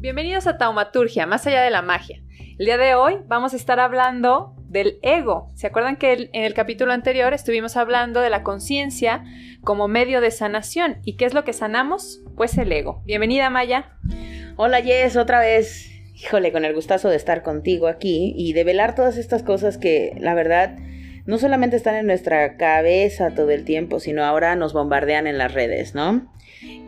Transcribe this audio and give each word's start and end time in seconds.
Bienvenidos 0.00 0.46
a 0.46 0.56
Taumaturgia, 0.56 1.26
más 1.26 1.46
allá 1.46 1.60
de 1.60 1.70
la 1.70 1.82
magia. 1.82 2.22
El 2.58 2.64
día 2.64 2.78
de 2.78 2.94
hoy 2.94 3.18
vamos 3.26 3.52
a 3.52 3.56
estar 3.56 3.78
hablando 3.80 4.54
del 4.66 4.98
ego. 5.02 5.50
¿Se 5.56 5.66
acuerdan 5.66 5.96
que 5.96 6.30
en 6.32 6.44
el 6.44 6.54
capítulo 6.54 6.94
anterior 6.94 7.34
estuvimos 7.34 7.76
hablando 7.76 8.22
de 8.22 8.30
la 8.30 8.42
conciencia 8.42 9.22
como 9.60 9.88
medio 9.88 10.22
de 10.22 10.30
sanación? 10.30 11.00
¿Y 11.04 11.18
qué 11.18 11.26
es 11.26 11.34
lo 11.34 11.44
que 11.44 11.52
sanamos? 11.52 12.22
Pues 12.34 12.56
el 12.56 12.72
ego. 12.72 13.02
Bienvenida 13.04 13.50
Maya. 13.50 13.92
Hola 14.56 14.80
Jess, 14.80 15.18
otra 15.18 15.38
vez. 15.38 15.90
Híjole, 16.14 16.50
con 16.50 16.64
el 16.64 16.74
gustazo 16.74 17.10
de 17.10 17.16
estar 17.16 17.42
contigo 17.42 17.86
aquí 17.86 18.32
y 18.34 18.54
de 18.54 18.64
velar 18.64 18.94
todas 18.94 19.18
estas 19.18 19.42
cosas 19.42 19.76
que 19.76 20.14
la 20.18 20.32
verdad 20.32 20.78
no 21.26 21.36
solamente 21.36 21.76
están 21.76 21.96
en 21.96 22.06
nuestra 22.06 22.56
cabeza 22.56 23.34
todo 23.34 23.50
el 23.50 23.66
tiempo, 23.66 24.00
sino 24.00 24.24
ahora 24.24 24.56
nos 24.56 24.72
bombardean 24.72 25.26
en 25.26 25.36
las 25.36 25.52
redes, 25.52 25.94
¿no? 25.94 26.32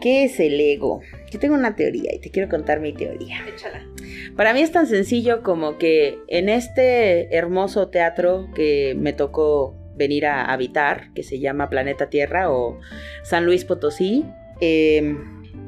¿Qué 0.00 0.24
es 0.24 0.38
el 0.40 0.60
ego? 0.60 1.00
Yo 1.30 1.38
tengo 1.38 1.54
una 1.54 1.76
teoría 1.76 2.14
y 2.14 2.18
te 2.18 2.30
quiero 2.30 2.48
contar 2.48 2.80
mi 2.80 2.92
teoría. 2.92 3.36
Échala. 3.48 3.86
Para 4.36 4.52
mí 4.52 4.60
es 4.60 4.72
tan 4.72 4.86
sencillo 4.86 5.42
como 5.42 5.78
que 5.78 6.18
en 6.28 6.48
este 6.48 7.34
hermoso 7.34 7.88
teatro 7.88 8.48
que 8.54 8.94
me 8.98 9.12
tocó 9.12 9.74
venir 9.94 10.26
a 10.26 10.52
habitar, 10.52 11.12
que 11.14 11.22
se 11.22 11.38
llama 11.38 11.70
Planeta 11.70 12.10
Tierra 12.10 12.50
o 12.50 12.78
San 13.22 13.44
Luis 13.46 13.64
Potosí, 13.64 14.24
em, 14.60 15.18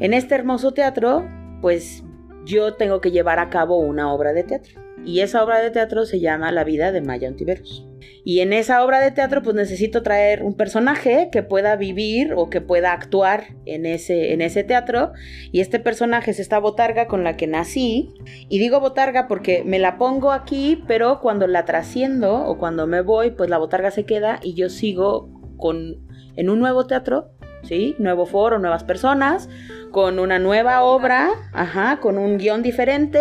en 0.00 0.14
este 0.14 0.34
hermoso 0.34 0.72
teatro, 0.72 1.28
pues 1.60 2.02
yo 2.44 2.74
tengo 2.74 3.00
que 3.00 3.10
llevar 3.10 3.38
a 3.38 3.48
cabo 3.48 3.78
una 3.78 4.12
obra 4.12 4.32
de 4.32 4.44
teatro. 4.44 4.83
Y 5.04 5.20
esa 5.20 5.44
obra 5.44 5.60
de 5.60 5.70
teatro 5.70 6.06
se 6.06 6.20
llama 6.20 6.50
La 6.50 6.64
vida 6.64 6.90
de 6.90 7.02
Maya 7.02 7.28
Ontiveros. 7.28 7.86
Y 8.24 8.40
en 8.40 8.54
esa 8.54 8.82
obra 8.82 9.00
de 9.00 9.10
teatro 9.10 9.42
pues 9.42 9.54
necesito 9.54 10.02
traer 10.02 10.42
un 10.42 10.56
personaje 10.56 11.28
que 11.30 11.42
pueda 11.42 11.76
vivir 11.76 12.32
o 12.34 12.48
que 12.48 12.62
pueda 12.62 12.92
actuar 12.92 13.48
en 13.66 13.84
ese, 13.84 14.32
en 14.32 14.40
ese 14.40 14.64
teatro. 14.64 15.12
Y 15.52 15.60
este 15.60 15.78
personaje 15.78 16.30
es 16.30 16.40
esta 16.40 16.58
botarga 16.58 17.06
con 17.06 17.22
la 17.22 17.36
que 17.36 17.46
nací. 17.46 18.14
Y 18.48 18.58
digo 18.58 18.80
botarga 18.80 19.28
porque 19.28 19.62
me 19.64 19.78
la 19.78 19.98
pongo 19.98 20.32
aquí, 20.32 20.82
pero 20.86 21.20
cuando 21.20 21.46
la 21.46 21.66
trasciendo 21.66 22.46
o 22.46 22.56
cuando 22.56 22.86
me 22.86 23.02
voy, 23.02 23.32
pues 23.32 23.50
la 23.50 23.58
botarga 23.58 23.90
se 23.90 24.06
queda 24.06 24.40
y 24.42 24.54
yo 24.54 24.70
sigo 24.70 25.28
con, 25.58 26.08
en 26.36 26.48
un 26.48 26.60
nuevo 26.60 26.86
teatro, 26.86 27.30
¿sí? 27.62 27.94
Nuevo 27.98 28.24
foro, 28.24 28.58
nuevas 28.58 28.84
personas, 28.84 29.50
con 29.90 30.18
una 30.18 30.38
nueva 30.38 30.82
obra, 30.82 31.30
ajá, 31.52 32.00
con 32.00 32.18
un 32.18 32.38
guion 32.38 32.62
diferente 32.62 33.20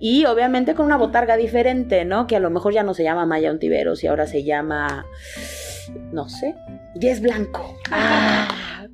y 0.00 0.24
obviamente 0.24 0.74
con 0.74 0.86
una 0.86 0.96
botarga 0.96 1.36
diferente, 1.36 2.04
¿no? 2.06 2.26
Que 2.26 2.36
a 2.36 2.40
lo 2.40 2.50
mejor 2.50 2.72
ya 2.72 2.82
no 2.82 2.94
se 2.94 3.04
llama 3.04 3.26
Maya 3.26 3.50
Ontiveros 3.50 4.02
y 4.02 4.06
ahora 4.06 4.26
se 4.26 4.42
llama, 4.42 5.06
no 6.12 6.28
sé, 6.28 6.54
Yes 6.98 7.20
Blanco. 7.20 7.76
Ah. 7.90 8.86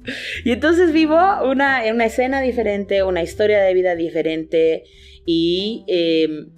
Y 0.45 0.53
entonces 0.53 0.93
vivo 0.93 1.17
una, 1.45 1.83
una 1.93 2.05
escena 2.05 2.41
diferente, 2.41 3.03
una 3.03 3.23
historia 3.23 3.61
de 3.61 3.75
vida 3.75 3.95
diferente 3.95 4.85
y 5.25 5.85
em, 5.89 6.51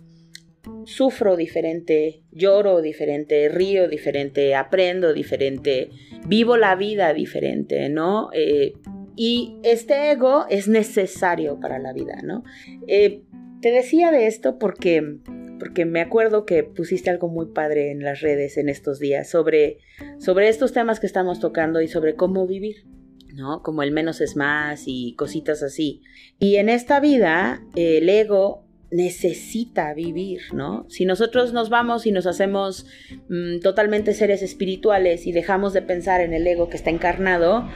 sufro 0.85 1.37
diferente, 1.37 2.23
lloro 2.31 2.81
diferente, 2.81 3.49
río 3.49 3.89
diferente, 3.89 4.55
aprendo 4.55 5.13
diferente, 5.13 5.91
vivo 6.27 6.57
la 6.57 6.75
vida 6.75 7.13
diferente, 7.13 7.89
¿no? 7.89 8.31
Eh, 8.33 8.75
y 9.17 9.59
este 9.65 10.13
ego 10.13 10.47
es 10.49 10.69
necesario 10.69 11.59
para 11.59 11.79
la 11.79 11.93
vida, 11.93 12.21
¿no? 12.23 12.45
Eh, 12.87 13.23
te 13.61 13.71
decía 13.71 14.11
de 14.11 14.27
esto 14.27 14.59
porque, 14.59 15.19
porque 15.59 15.85
me 15.85 16.01
acuerdo 16.01 16.45
que 16.45 16.63
pusiste 16.63 17.11
algo 17.11 17.29
muy 17.29 17.47
padre 17.47 17.91
en 17.91 18.03
las 18.03 18.21
redes 18.21 18.57
en 18.57 18.69
estos 18.69 18.99
días 18.99 19.29
sobre, 19.29 19.79
sobre 20.19 20.49
estos 20.49 20.73
temas 20.73 21.01
que 21.01 21.07
estamos 21.07 21.41
tocando 21.41 21.81
y 21.81 21.89
sobre 21.89 22.15
cómo 22.15 22.47
vivir. 22.47 22.87
¿no? 23.35 23.63
Como 23.63 23.83
el 23.83 23.93
menos 23.93 24.21
es 24.21 24.37
más 24.37 24.85
y 24.87 25.15
cositas 25.15 25.63
así. 25.63 26.03
Y 26.41 26.57
en 26.57 26.69
esta 26.69 26.99
vida, 26.99 27.63
el 27.77 28.09
ego 28.09 28.68
necesita 28.91 29.93
vivir, 29.95 30.41
¿no? 30.53 30.87
Si 30.89 31.05
nosotros 31.05 31.53
nos 31.53 31.69
vamos 31.69 32.07
y 32.07 32.13
nos 32.13 32.27
hacemos 32.27 32.87
mm, 33.29 33.61
totalmente 33.61 34.15
seres 34.15 34.43
espirituales 34.43 35.27
y 35.27 35.33
dejamos 35.33 35.73
de 35.73 35.83
pensar 35.83 36.21
en 36.21 36.33
el 36.33 36.47
ego 36.47 36.69
que 36.69 36.77
está 36.77 36.91
encarnado, 36.91 37.69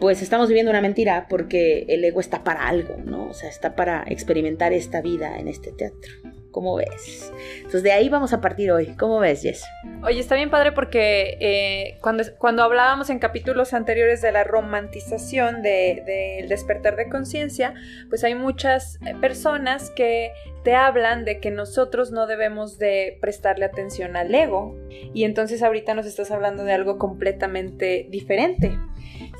pues 0.00 0.22
estamos 0.22 0.48
viviendo 0.48 0.70
una 0.70 0.80
mentira 0.80 1.26
porque 1.28 1.84
el 1.88 2.04
ego 2.04 2.20
está 2.20 2.44
para 2.44 2.66
algo, 2.66 2.96
¿no? 3.04 3.28
O 3.28 3.34
sea, 3.34 3.48
está 3.48 3.76
para 3.76 4.04
experimentar 4.06 4.72
esta 4.72 5.02
vida 5.02 5.38
en 5.38 5.48
este 5.48 5.72
teatro. 5.72 6.12
¿Cómo 6.54 6.76
ves? 6.76 7.32
Entonces 7.56 7.82
de 7.82 7.90
ahí 7.90 8.08
vamos 8.08 8.32
a 8.32 8.40
partir 8.40 8.70
hoy. 8.70 8.94
¿Cómo 8.96 9.18
ves, 9.18 9.42
Jess? 9.42 9.64
Oye, 10.04 10.20
está 10.20 10.36
bien 10.36 10.50
padre 10.50 10.70
porque 10.70 11.36
eh, 11.40 11.98
cuando, 12.00 12.22
cuando 12.38 12.62
hablábamos 12.62 13.10
en 13.10 13.18
capítulos 13.18 13.74
anteriores 13.74 14.22
de 14.22 14.30
la 14.30 14.44
romantización 14.44 15.62
del 15.62 16.04
de, 16.04 16.46
despertar 16.48 16.94
de 16.94 17.08
conciencia, 17.08 17.74
pues 18.08 18.22
hay 18.22 18.36
muchas 18.36 19.00
personas 19.20 19.90
que 19.90 20.30
te 20.64 20.74
hablan 20.74 21.24
de 21.24 21.38
que 21.38 21.50
nosotros 21.50 22.10
no 22.10 22.26
debemos 22.26 22.78
de 22.78 23.18
prestarle 23.20 23.66
atención 23.66 24.16
al 24.16 24.34
ego. 24.34 24.74
Y 25.12 25.24
entonces 25.24 25.62
ahorita 25.62 25.94
nos 25.94 26.06
estás 26.06 26.30
hablando 26.30 26.64
de 26.64 26.72
algo 26.72 26.98
completamente 26.98 28.06
diferente. 28.10 28.78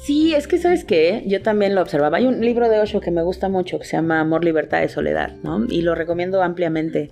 Sí, 0.04 0.34
es 0.34 0.46
que 0.46 0.58
sabes 0.58 0.84
qué, 0.84 1.22
yo 1.26 1.40
también 1.40 1.74
lo 1.74 1.80
observaba. 1.80 2.18
Hay 2.18 2.26
un 2.26 2.40
libro 2.40 2.68
de 2.68 2.78
Osho 2.78 3.00
que 3.00 3.10
me 3.10 3.22
gusta 3.22 3.48
mucho 3.48 3.78
que 3.78 3.86
se 3.86 3.96
llama 3.96 4.20
Amor, 4.20 4.44
Libertad 4.44 4.82
y 4.82 4.88
Soledad, 4.88 5.32
¿no? 5.42 5.64
Y 5.68 5.80
lo 5.80 5.94
recomiendo 5.94 6.42
ampliamente. 6.42 7.10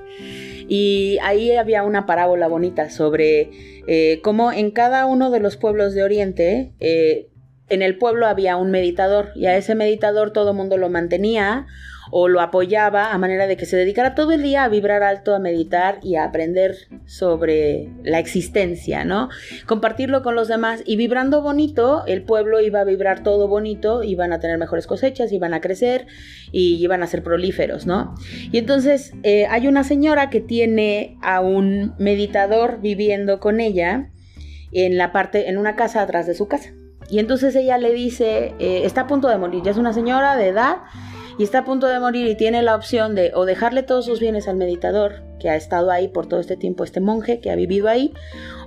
Y 0.68 1.18
ahí 1.22 1.52
había 1.52 1.82
una 1.82 2.04
parábola 2.04 2.48
bonita 2.48 2.90
sobre 2.90 3.50
eh, 3.86 4.20
cómo 4.22 4.52
en 4.52 4.70
cada 4.72 5.06
uno 5.06 5.30
de 5.30 5.40
los 5.40 5.56
pueblos 5.56 5.94
de 5.94 6.02
Oriente, 6.02 6.72
eh, 6.80 7.28
en 7.68 7.80
el 7.80 7.96
pueblo 7.96 8.26
había 8.26 8.56
un 8.56 8.70
meditador 8.70 9.30
y 9.34 9.46
a 9.46 9.56
ese 9.56 9.74
meditador 9.74 10.32
todo 10.32 10.52
mundo 10.52 10.76
lo 10.76 10.90
mantenía 10.90 11.66
o 12.10 12.28
lo 12.28 12.40
apoyaba 12.40 13.12
a 13.12 13.18
manera 13.18 13.46
de 13.46 13.56
que 13.56 13.66
se 13.66 13.76
dedicara 13.76 14.14
todo 14.14 14.32
el 14.32 14.42
día 14.42 14.64
a 14.64 14.68
vibrar 14.68 15.02
alto, 15.02 15.34
a 15.34 15.38
meditar 15.38 15.98
y 16.02 16.16
a 16.16 16.24
aprender 16.24 16.76
sobre 17.06 17.90
la 18.02 18.18
existencia, 18.18 19.04
¿no? 19.04 19.28
Compartirlo 19.66 20.22
con 20.22 20.34
los 20.34 20.48
demás 20.48 20.82
y 20.84 20.96
vibrando 20.96 21.42
bonito, 21.42 22.04
el 22.06 22.22
pueblo 22.24 22.60
iba 22.60 22.80
a 22.80 22.84
vibrar 22.84 23.22
todo 23.22 23.48
bonito, 23.48 24.02
iban 24.02 24.32
a 24.32 24.40
tener 24.40 24.58
mejores 24.58 24.86
cosechas, 24.86 25.32
iban 25.32 25.54
a 25.54 25.60
crecer 25.60 26.06
y 26.50 26.82
iban 26.82 27.02
a 27.02 27.06
ser 27.06 27.22
prolíferos, 27.22 27.86
¿no? 27.86 28.14
Y 28.50 28.58
entonces 28.58 29.12
eh, 29.22 29.46
hay 29.46 29.68
una 29.68 29.84
señora 29.84 30.30
que 30.30 30.40
tiene 30.40 31.16
a 31.22 31.40
un 31.40 31.94
meditador 31.98 32.80
viviendo 32.80 33.40
con 33.40 33.60
ella 33.60 34.10
en 34.72 34.96
la 34.96 35.12
parte, 35.12 35.48
en 35.48 35.58
una 35.58 35.76
casa 35.76 36.02
atrás 36.02 36.26
de 36.26 36.34
su 36.34 36.48
casa. 36.48 36.72
Y 37.10 37.18
entonces 37.18 37.54
ella 37.56 37.78
le 37.78 37.92
dice, 37.92 38.54
eh, 38.58 38.82
está 38.84 39.02
a 39.02 39.06
punto 39.06 39.28
de 39.28 39.36
morir, 39.36 39.62
ya 39.62 39.70
es 39.70 39.76
una 39.76 39.92
señora 39.92 40.36
de 40.36 40.48
edad 40.48 40.78
y 41.42 41.44
está 41.44 41.58
a 41.58 41.64
punto 41.64 41.88
de 41.88 41.98
morir 41.98 42.28
y 42.28 42.36
tiene 42.36 42.62
la 42.62 42.76
opción 42.76 43.16
de 43.16 43.32
o 43.34 43.44
dejarle 43.44 43.82
todos 43.82 44.04
sus 44.04 44.20
bienes 44.20 44.46
al 44.46 44.54
meditador 44.54 45.24
que 45.40 45.50
ha 45.50 45.56
estado 45.56 45.90
ahí 45.90 46.06
por 46.06 46.28
todo 46.28 46.38
este 46.38 46.56
tiempo, 46.56 46.84
este 46.84 47.00
monje 47.00 47.40
que 47.40 47.50
ha 47.50 47.56
vivido 47.56 47.88
ahí, 47.88 48.14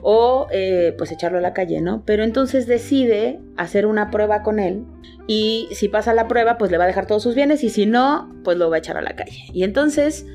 o 0.01 0.47
eh, 0.51 0.93
pues 0.97 1.09
echarlo 1.13 1.37
a 1.37 1.41
la 1.41 1.53
calle, 1.53 1.79
¿no? 1.79 2.03
Pero 2.05 2.25
entonces 2.25 2.67
decide 2.67 3.39
hacer 3.55 3.85
una 3.85 4.11
prueba 4.11 4.43
con 4.43 4.59
él 4.59 4.83
y 5.25 5.69
si 5.71 5.87
pasa 5.87 6.13
la 6.13 6.27
prueba 6.27 6.57
pues 6.57 6.69
le 6.69 6.77
va 6.77 6.83
a 6.83 6.87
dejar 6.87 7.07
todos 7.07 7.23
sus 7.23 7.33
bienes 7.33 7.63
y 7.63 7.69
si 7.69 7.85
no 7.85 8.29
pues 8.43 8.57
lo 8.57 8.69
va 8.69 8.75
a 8.75 8.79
echar 8.79 8.97
a 8.97 9.01
la 9.01 9.15
calle. 9.15 9.45
Y 9.53 9.63
entonces 9.63 10.25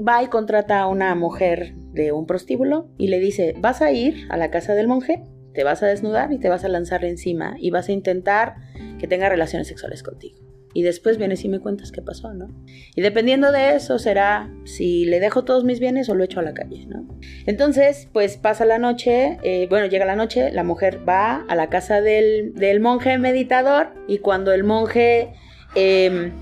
va 0.00 0.22
y 0.22 0.28
contrata 0.28 0.80
a 0.80 0.86
una 0.86 1.14
mujer 1.14 1.74
de 1.92 2.12
un 2.12 2.24
prostíbulo 2.24 2.88
y 2.96 3.08
le 3.08 3.18
dice, 3.18 3.54
vas 3.58 3.82
a 3.82 3.92
ir 3.92 4.26
a 4.30 4.38
la 4.38 4.50
casa 4.50 4.74
del 4.74 4.88
monje, 4.88 5.22
te 5.52 5.64
vas 5.64 5.82
a 5.82 5.86
desnudar 5.86 6.32
y 6.32 6.38
te 6.38 6.48
vas 6.48 6.64
a 6.64 6.68
lanzar 6.68 7.04
encima 7.04 7.56
y 7.58 7.70
vas 7.70 7.90
a 7.90 7.92
intentar 7.92 8.54
que 8.98 9.06
tenga 9.06 9.28
relaciones 9.28 9.68
sexuales 9.68 10.02
contigo 10.02 10.51
y 10.74 10.82
después 10.82 11.18
vienes 11.18 11.44
y 11.44 11.48
me 11.48 11.60
cuentas 11.60 11.92
qué 11.92 12.02
pasó, 12.02 12.32
¿no? 12.32 12.48
Y 12.94 13.02
dependiendo 13.02 13.52
de 13.52 13.76
eso 13.76 13.98
será 13.98 14.50
si 14.64 15.04
le 15.04 15.20
dejo 15.20 15.44
todos 15.44 15.64
mis 15.64 15.80
bienes 15.80 16.08
o 16.08 16.14
lo 16.14 16.24
echo 16.24 16.40
a 16.40 16.42
la 16.42 16.54
calle, 16.54 16.86
¿no? 16.86 17.06
Entonces, 17.46 18.08
pues 18.12 18.36
pasa 18.36 18.64
la 18.64 18.78
noche, 18.78 19.38
eh, 19.42 19.66
bueno, 19.68 19.86
llega 19.86 20.04
la 20.04 20.16
noche, 20.16 20.50
la 20.52 20.64
mujer 20.64 21.06
va 21.08 21.44
a 21.48 21.54
la 21.54 21.68
casa 21.68 22.00
del, 22.00 22.52
monje 22.80 23.18
meditador 23.18 23.94
y 24.08 24.18
cuando 24.18 24.52
el 24.52 24.64
monje 24.64 25.32
em, 25.74 26.32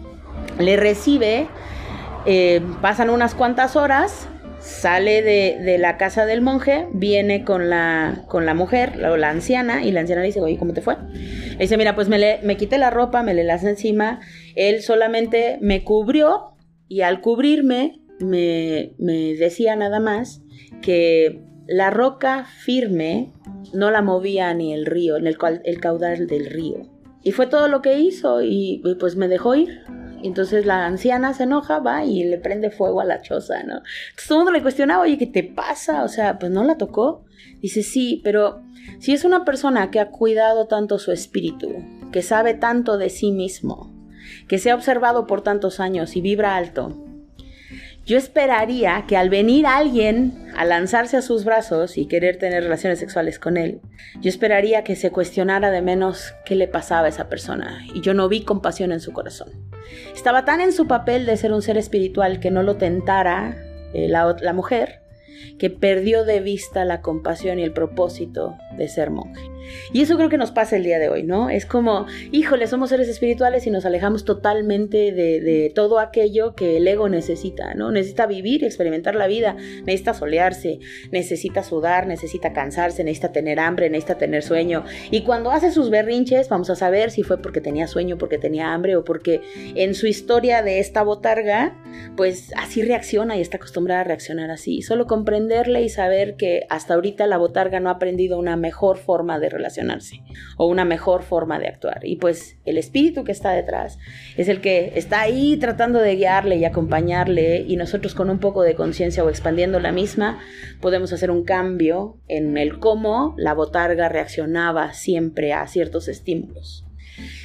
le 0.59 0.77
recibe, 0.77 1.49
em, 2.25 2.81
pasan 2.81 3.11
unas 3.11 3.35
cuantas 3.35 3.77
horas 3.77 4.29
sale 4.61 5.23
de, 5.23 5.79
la 5.79 5.97
casa 5.97 6.27
del 6.27 6.43
monje, 6.43 6.87
viene 6.93 7.45
con 7.45 7.71
la, 7.71 8.25
con 8.29 8.47
la 8.47 8.55
mujer, 8.55 8.97
la, 8.97 9.17
la 9.17 9.31
anciana, 9.31 9.83
y 9.83 9.91
la 9.91 10.01
anciana 10.01 10.21
le 10.21 10.29
dice, 10.29 10.41
oye, 10.41 10.59
¿cómo 10.59 10.75
te 10.75 10.83
fue? 10.83 10.97
Dice, 11.61 11.77
mira, 11.77 11.95
pues 11.95 12.09
me, 12.09 12.19
le, 12.19 12.41
me 12.43 12.57
quité 12.57 12.79
la 12.79 12.91
ropa, 12.91 13.23
me 13.23 13.35
le 13.35 13.45
las 13.45 13.65
encima, 13.65 14.21
él 14.57 14.83
solamente 14.83 15.59
me 15.61 15.85
cubrió 15.85 16.55
y 16.89 17.03
al 17.03 17.21
cubrirme 17.21 18.01
me, 18.19 18.95
me 18.99 19.35
decía 19.35 19.77
nada 19.77 20.01
más 20.01 20.43
que 20.81 21.43
la 21.67 21.91
roca 21.91 22.47
firme 22.65 23.33
no 23.75 23.91
la 23.91 24.03
movía 24.03 24.53
ni 24.55 24.73
el 24.73 24.87
río, 24.87 25.17
en 25.17 25.27
el 25.27 25.81
caudal 25.81 26.27
del 26.27 26.47
río. 26.47 26.89
Y 27.23 27.33
fue 27.33 27.47
todo 27.47 27.69
lo 27.69 27.83
que 27.83 27.99
hizo 27.99 28.43
y 28.43 28.83
pues 28.99 29.17
me 29.17 29.29
dejó 29.29 29.55
ir. 29.55 29.85
Entonces 30.23 30.67
la 30.67 30.87
anciana 30.87 31.35
se 31.35 31.45
enoja, 31.45 31.79
va 31.79 32.05
y 32.05 32.25
le 32.25 32.39
prende 32.39 32.71
fuego 32.71 33.01
a 33.01 33.05
la 33.05 33.23
choza, 33.23 33.63
¿no? 33.63 33.77
Entonces 33.77 34.29
todo 34.29 34.39
el 34.39 34.45
mundo 34.45 34.53
le 34.53 34.63
cuestionaba, 34.63 35.03
oye, 35.03 35.19
¿qué 35.19 35.27
te 35.27 35.43
pasa? 35.43 36.05
O 36.05 36.09
sea, 36.09 36.39
pues 36.39 36.51
no 36.51 36.65
la 36.65 36.77
tocó. 36.77 37.25
Dice, 37.61 37.83
sí, 37.83 38.21
pero 38.25 38.63
si 38.99 39.13
es 39.13 39.25
una 39.25 39.45
persona 39.45 39.91
que 39.91 40.01
ha 40.01 40.11
cuidado 40.11 40.67
tanto 40.67 40.99
su 40.99 41.13
espíritu, 41.13 41.69
que 42.13 42.23
sabe 42.23 42.55
tanto 42.55 42.99
de 42.99 43.11
sí 43.11 43.33
mismo, 43.33 43.93
que 44.49 44.59
se 44.59 44.71
ha 44.71 44.75
observado 44.75 45.27
por 45.27 45.43
tantos 45.43 45.81
años 45.81 46.17
y 46.17 46.21
vibra 46.21 46.57
alto, 46.57 46.97
yo 48.07 48.19
esperaría 48.19 49.05
que 49.07 49.17
al 49.17 49.31
venir 49.31 49.67
alguien 49.67 50.50
a 50.61 50.67
lanzarse 50.67 51.17
a 51.17 51.23
sus 51.23 51.47
brazos 51.47 51.97
y 51.97 52.05
querer 52.05 52.37
tener 52.37 52.63
relaciones 52.63 52.99
sexuales 52.99 53.39
con 53.39 53.57
él, 53.57 53.81
yo 54.21 54.29
esperaría 54.29 54.85
que 54.85 54.95
se 54.95 55.11
cuestionara 55.11 55.71
de 55.71 55.81
menos 55.81 56.35
qué 56.45 56.55
le 56.55 56.69
pasaba 56.69 57.07
a 57.07 57.09
esa 57.09 57.31
persona. 57.31 57.83
Y 57.95 58.03
yo 58.03 58.13
no 58.13 58.29
vi 58.29 58.45
compasión 58.45 58.93
en 58.93 59.01
su 59.01 59.15
corazón. 59.15 59.49
Estaba 60.15 60.45
tan 60.45 60.61
en 60.61 60.73
su 60.73 60.87
papel 60.87 61.25
de 61.25 61.39
ser 61.39 61.55
un 61.55 61.63
ser 61.63 61.79
espiritual 61.79 62.41
que 62.41 62.51
no 62.51 62.63
lo 62.63 62.77
tentara 62.77 63.57
eh, 63.95 64.07
la, 64.07 64.37
la 64.39 64.53
mujer, 64.53 65.01
que 65.59 65.71
perdió 65.71 66.25
de 66.25 66.41
vista 66.41 66.85
la 66.85 67.01
compasión 67.01 67.59
y 67.59 67.63
el 67.63 67.73
propósito 67.73 68.57
de 68.77 68.89
ser 68.89 69.11
monje. 69.11 69.51
Y 69.93 70.03
eso 70.03 70.17
creo 70.17 70.29
que 70.29 70.39
nos 70.39 70.51
pasa 70.51 70.77
el 70.77 70.85
día 70.85 70.99
de 70.99 71.09
hoy, 71.09 71.23
¿no? 71.23 71.51
Es 71.51 71.67
como, 71.67 72.07
híjole, 72.33 72.67
somos 72.67 72.91
seres 72.91 73.09
espirituales 73.09 73.67
y 73.67 73.71
nos 73.71 73.85
alejamos 73.85 74.25
totalmente 74.25 75.13
de, 75.13 75.73
todo 75.75 75.99
aquello 76.01 76.55
que 76.55 76.79
el 76.79 76.89
ego 76.89 77.09
necesita, 77.09 77.75
¿no? 77.75 77.91
Necesita 77.93 78.27
vivir 78.27 78.63
y 78.63 78.67
experimentar 78.67 79.15
la 79.15 79.27
vida, 79.27 79.57
necesita 79.85 80.15
solearse, 80.15 80.81
necesita 81.11 81.63
sudar, 81.63 82.07
necesita 82.07 82.53
cansarse, 82.53 83.05
necesita 83.05 83.33
tener 83.33 83.61
hambre, 83.61 83.91
necesita 83.91 84.19
tener 84.19 84.43
sueño. 84.43 84.85
Y 85.11 85.23
cuando 85.23 85.51
hace 85.51 85.71
sus 85.71 85.91
berrinches, 85.91 86.49
vamos 86.49 86.71
a 86.71 86.77
saber 86.77 87.11
si 87.11 87.23
fue 87.23 87.41
porque 87.41 87.61
tenía 87.61 87.87
sueño, 87.87 88.19
porque 88.19 88.39
tenía 88.39 88.73
hambre 88.73 88.97
o 88.97 89.05
porque 89.05 89.41
en 89.75 89.95
su 89.95 90.07
historia 90.07 90.63
de 90.63 90.81
esta 90.81 91.03
botarga, 91.03 91.77
pues 92.17 92.53
así 92.57 92.83
reacciona 92.83 93.37
y 93.37 93.41
está 93.41 93.57
acostumbrada 93.57 94.03
a 94.03 94.05
reaccionar 94.05 94.51
así. 94.51 94.83
Solo 94.83 95.07
comprenderle 95.07 95.83
y 95.83 95.89
saber 95.89 96.37
que 96.37 96.67
hasta 96.69 96.95
ahorita 96.95 97.27
la 97.27 97.39
botarga 97.39 97.81
no 97.81 97.89
ha 97.89 97.95
aprendido 97.95 98.39
una 98.39 98.57
mejor 98.57 98.99
forma 98.99 99.39
de 99.39 99.49
relacionarse 99.49 100.23
o 100.57 100.67
una 100.67 100.85
mejor 100.85 101.23
forma 101.23 101.59
de 101.59 101.69
actuar. 101.69 102.01
Y 102.03 102.17
pues 102.17 102.57
el 102.65 102.79
espíritu 102.79 103.25
que 103.25 103.33
está 103.33 103.53
detrás 103.53 103.99
es 104.37 104.49
el 104.49 104.61
que 104.61 104.93
está 104.97 105.21
ahí 105.21 105.57
tratando 105.57 105.99
de 105.99 106.17
guiarle 106.17 106.57
y 106.57 106.65
acompañarle 106.65 107.65
y 107.67 107.77
nosotros 107.77 108.15
con 108.15 108.31
un 108.31 108.39
poco 108.39 108.63
de 108.63 108.75
conciencia 108.75 109.25
o 109.25 109.29
expandiendo 109.29 109.81
la 109.81 109.93
misma 109.93 110.41
podemos 110.81 111.13
hacer 111.13 111.31
un 111.31 111.45
cambio 111.45 112.19
en 112.29 112.57
el 112.59 112.79
cómo 112.79 113.35
la 113.37 113.55
botarga 113.55 114.09
reaccionaba 114.09 114.93
siempre 114.93 115.53
a 115.53 115.67
ciertos 115.67 116.09
estímulos. 116.09 116.85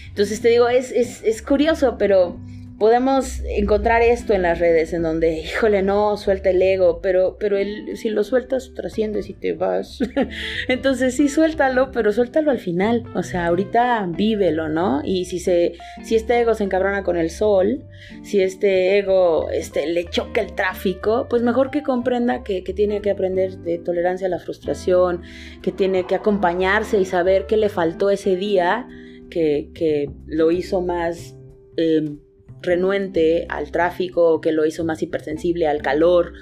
Entonces 0.07 0.41
te 0.41 0.49
digo, 0.49 0.69
es, 0.69 0.91
es, 0.91 1.23
es 1.23 1.41
curioso, 1.41 1.97
pero 1.97 2.37
podemos 2.77 3.41
encontrar 3.45 4.01
esto 4.01 4.33
en 4.33 4.41
las 4.41 4.59
redes 4.59 4.91
en 4.93 5.03
donde, 5.03 5.39
híjole, 5.39 5.81
no, 5.81 6.17
suelta 6.17 6.49
el 6.49 6.61
ego, 6.61 6.99
pero, 7.01 7.37
pero 7.39 7.57
el, 7.57 7.95
si 7.97 8.09
lo 8.09 8.23
sueltas, 8.23 8.73
trasciendes 8.73 9.29
y 9.29 9.33
te 9.33 9.53
vas. 9.53 9.99
Entonces 10.67 11.15
sí, 11.15 11.29
suéltalo, 11.29 11.91
pero 11.91 12.11
suéltalo 12.11 12.51
al 12.51 12.59
final. 12.59 13.03
O 13.15 13.23
sea, 13.23 13.47
ahorita 13.47 14.05
vívelo, 14.09 14.67
¿no? 14.67 15.01
Y 15.03 15.25
si 15.25 15.39
se, 15.39 15.73
si 16.03 16.15
este 16.15 16.39
ego 16.39 16.53
se 16.53 16.65
encabrona 16.65 17.03
con 17.03 17.17
el 17.17 17.29
sol, 17.29 17.85
si 18.23 18.41
este 18.41 18.97
ego 18.97 19.49
este, 19.51 19.87
le 19.87 20.05
choca 20.09 20.41
el 20.41 20.53
tráfico, 20.53 21.27
pues 21.29 21.41
mejor 21.43 21.71
que 21.71 21.81
comprenda 21.81 22.43
que, 22.43 22.61
tiene 22.75 23.01
que 23.01 23.11
aprender 23.11 23.59
de 23.59 23.77
tolerancia 23.77 24.27
a 24.27 24.29
la 24.29 24.39
frustración, 24.39 25.21
que 25.61 25.71
tiene 25.71 26.05
que 26.05 26.15
acompañarse 26.15 26.99
y 26.99 27.05
saber 27.05 27.45
qué 27.45 27.55
le 27.55 27.69
faltó 27.69 28.09
ese 28.09 28.35
día 28.35 28.85
que, 29.29 29.69
que 29.73 30.09
lo 30.25 30.51
hizo 30.51 30.81
más... 30.81 31.37
Em, 31.77 32.24
renuente 32.65 33.45
al 33.49 33.71
tráfico, 33.71 34.41
que 34.41 34.51
lo 34.51 34.65
hizo 34.65 34.83
más 34.83 35.01
hipersensible 35.01 35.67
al 35.67 35.81
calor, 35.81 36.33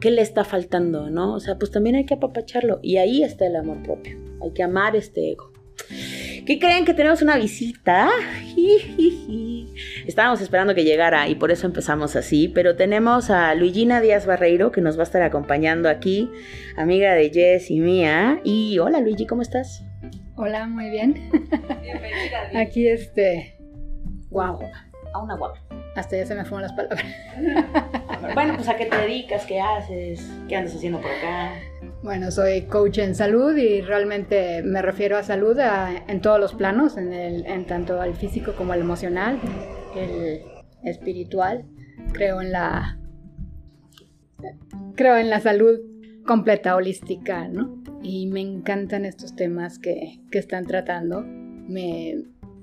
¿qué 0.00 0.10
le 0.10 0.22
está 0.22 0.44
faltando, 0.44 1.10
no? 1.10 1.34
O 1.34 1.40
sea, 1.40 1.58
pues 1.58 1.70
también 1.70 1.96
hay 1.96 2.06
que 2.06 2.14
apapacharlo 2.14 2.80
y 2.82 2.96
ahí 2.96 3.22
está 3.22 3.46
el 3.46 3.56
amor 3.56 3.82
propio. 3.82 4.18
Hay 4.42 4.52
que 4.52 4.62
amar 4.62 4.96
este 4.96 5.32
ego. 5.32 5.52
¿Qué 6.46 6.58
creen 6.58 6.84
que 6.84 6.94
tenemos 6.94 7.22
una 7.22 7.36
visita? 7.36 8.08
Estábamos 10.06 10.40
esperando 10.40 10.74
que 10.74 10.84
llegara 10.84 11.28
y 11.28 11.34
por 11.34 11.50
eso 11.50 11.66
empezamos 11.66 12.16
así, 12.16 12.48
pero 12.48 12.74
tenemos 12.74 13.30
a 13.30 13.54
Luigina 13.54 14.00
Díaz 14.00 14.26
Barreiro 14.26 14.72
que 14.72 14.80
nos 14.80 14.96
va 14.96 15.00
a 15.00 15.04
estar 15.04 15.22
acompañando 15.22 15.88
aquí, 15.88 16.30
amiga 16.76 17.14
de 17.14 17.30
Jess 17.30 17.70
y 17.70 17.80
mía. 17.80 18.40
Y 18.44 18.78
hola 18.78 19.00
Luigi, 19.00 19.26
¿cómo 19.26 19.42
estás? 19.42 19.84
Hola, 20.36 20.66
muy 20.66 20.88
bien. 20.88 21.14
Bienvenida. 21.82 22.50
Aquí 22.54 22.86
este, 22.86 23.56
wow, 24.30 24.58
a 25.12 25.22
una 25.22 25.36
guapa. 25.36 25.60
Hasta 25.96 26.16
ya 26.16 26.26
se 26.26 26.34
me 26.34 26.44
fueron 26.44 26.62
las 26.62 26.72
palabras. 26.72 27.04
bueno, 28.34 28.54
pues 28.54 28.68
a 28.68 28.76
qué 28.76 28.86
te 28.86 28.96
dedicas, 28.96 29.44
qué 29.46 29.60
haces, 29.60 30.30
qué 30.48 30.56
andas 30.56 30.74
haciendo 30.74 31.00
por 31.00 31.10
acá. 31.10 31.54
Bueno, 32.02 32.30
soy 32.30 32.62
coach 32.62 32.98
en 32.98 33.14
salud 33.14 33.56
y 33.56 33.80
realmente 33.80 34.62
me 34.62 34.82
refiero 34.82 35.16
a 35.16 35.22
salud 35.22 35.58
en 36.06 36.20
todos 36.20 36.38
los 36.38 36.54
planos, 36.54 36.96
en, 36.96 37.12
el, 37.12 37.44
en 37.46 37.66
tanto 37.66 38.02
el 38.02 38.14
físico 38.14 38.54
como 38.54 38.74
el 38.74 38.80
emocional, 38.80 39.40
el 39.96 40.42
espiritual. 40.84 41.64
Creo 42.12 42.40
en 42.40 42.52
la 42.52 42.98
creo 44.94 45.16
en 45.16 45.30
la 45.30 45.40
salud 45.40 45.80
completa, 46.26 46.76
holística, 46.76 47.48
¿no? 47.48 47.82
Y 48.02 48.26
me 48.26 48.40
encantan 48.40 49.04
estos 49.04 49.34
temas 49.34 49.78
que, 49.78 50.20
que 50.30 50.38
están 50.38 50.66
tratando. 50.66 51.22
Me, 51.22 52.14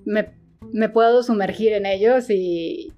me 0.05 0.44
me 0.73 0.89
puedo 0.89 1.23
sumergir 1.23 1.73
en 1.73 1.85
ellos 1.85 2.29
y 2.29 2.93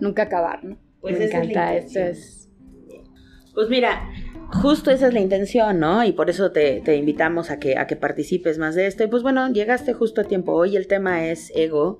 nunca 0.00 0.22
acabar, 0.22 0.64
¿no? 0.64 0.78
Pues 1.00 1.18
me 1.18 1.26
encanta, 1.26 1.76
esto 1.76 2.00
es... 2.00 2.48
Pues 3.54 3.68
mira, 3.70 4.10
justo 4.50 4.90
esa 4.90 5.08
es 5.08 5.14
la 5.14 5.20
intención, 5.20 5.80
¿no? 5.80 6.04
Y 6.04 6.12
por 6.12 6.30
eso 6.30 6.52
te, 6.52 6.82
invitamos 6.96 7.50
a 7.50 7.58
que, 7.58 7.78
a 7.78 7.86
que 7.86 7.96
participes 7.96 8.58
más 8.58 8.74
de 8.74 8.86
esto. 8.86 9.04
Y 9.04 9.06
pues 9.08 9.22
bueno, 9.22 9.50
llegaste 9.52 9.92
justo 9.92 10.20
a 10.20 10.24
tiempo. 10.24 10.52
Hoy 10.52 10.76
el 10.76 10.86
tema 10.86 11.26
es 11.26 11.52
ego 11.54 11.98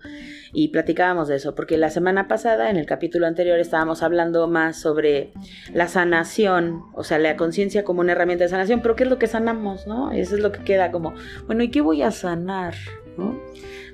y 0.53 0.69
platicábamos 0.69 1.29
de 1.29 1.37
eso, 1.37 1.55
porque 1.55 1.77
la 1.77 1.91
semana 1.91 2.29
pasada, 2.29 2.71
en 2.71 2.77
el 2.77 2.87
capítulo 2.87 3.27
anterior, 3.27 3.59
estábamos 3.59 4.03
hablando 4.03 4.49
más 4.49 4.79
sobre 4.79 5.33
la 5.73 5.89
sanación, 5.89 6.83
o 6.95 7.05
sea, 7.05 7.19
la 7.19 7.37
conciencia 7.37 7.85
como 7.85 8.01
una 8.01 8.13
herramienta 8.13 8.45
de 8.45 8.51
sanación, 8.51 8.81
pero 8.81 8.97
¿qué 8.97 9.05
es 9.05 9.11
lo 9.11 9.19
que 9.19 9.27
sanamos, 9.27 9.87
no? 9.87 10.13
Eso 10.13 10.35
es 10.35 10.41
lo 10.41 10.53
que 10.53 10.61
queda 10.61 10.91
como, 10.93 11.15
bueno, 11.47 11.63
¿y 11.63 11.71
qué 11.71 11.81
voy 11.81 12.03
a 12.03 12.11
sanar, 12.11 12.75
no? 13.19 13.41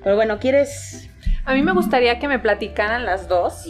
Pero 0.03 0.15
bueno, 0.15 0.39
¿quieres 0.39 1.09
a 1.45 1.53
mí 1.53 1.61
me 1.61 1.73
gustaría 1.73 2.19
que 2.19 2.27
me 2.27 2.39
platicaran 2.39 3.05
las 3.05 3.27
dos. 3.27 3.65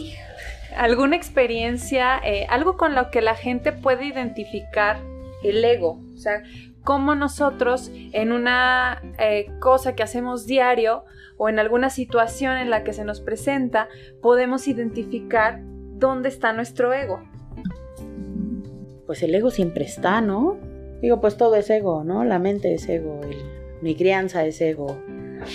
Alguna 0.76 1.16
experiencia, 1.16 2.20
eh, 2.24 2.46
algo 2.48 2.76
con 2.76 2.94
lo 2.94 3.10
que 3.10 3.20
la 3.20 3.34
gente 3.34 3.72
puede 3.72 4.06
identificar 4.06 4.98
el 5.42 5.64
ego. 5.64 6.00
O 6.14 6.16
sea, 6.16 6.42
cómo 6.82 7.14
nosotros 7.14 7.90
en 8.12 8.32
una 8.32 9.02
eh, 9.18 9.46
cosa 9.60 9.94
que 9.94 10.02
hacemos 10.02 10.46
diario 10.46 11.04
o 11.36 11.48
en 11.48 11.58
alguna 11.58 11.90
situación 11.90 12.56
en 12.56 12.70
la 12.70 12.84
que 12.84 12.92
se 12.92 13.04
nos 13.04 13.20
presenta, 13.20 13.88
podemos 14.22 14.68
identificar 14.68 15.60
dónde 15.62 16.28
está 16.28 16.52
nuestro 16.52 16.92
ego. 16.92 17.22
Pues 19.06 19.22
el 19.22 19.34
ego 19.34 19.50
siempre 19.50 19.84
está, 19.84 20.20
¿no? 20.20 20.56
Digo, 21.02 21.20
pues 21.20 21.36
todo 21.36 21.56
es 21.56 21.68
ego, 21.70 22.04
¿no? 22.04 22.24
La 22.24 22.38
mente 22.38 22.72
es 22.74 22.88
ego, 22.88 23.20
mi 23.82 23.94
crianza 23.96 24.44
es 24.46 24.60
ego, 24.60 24.96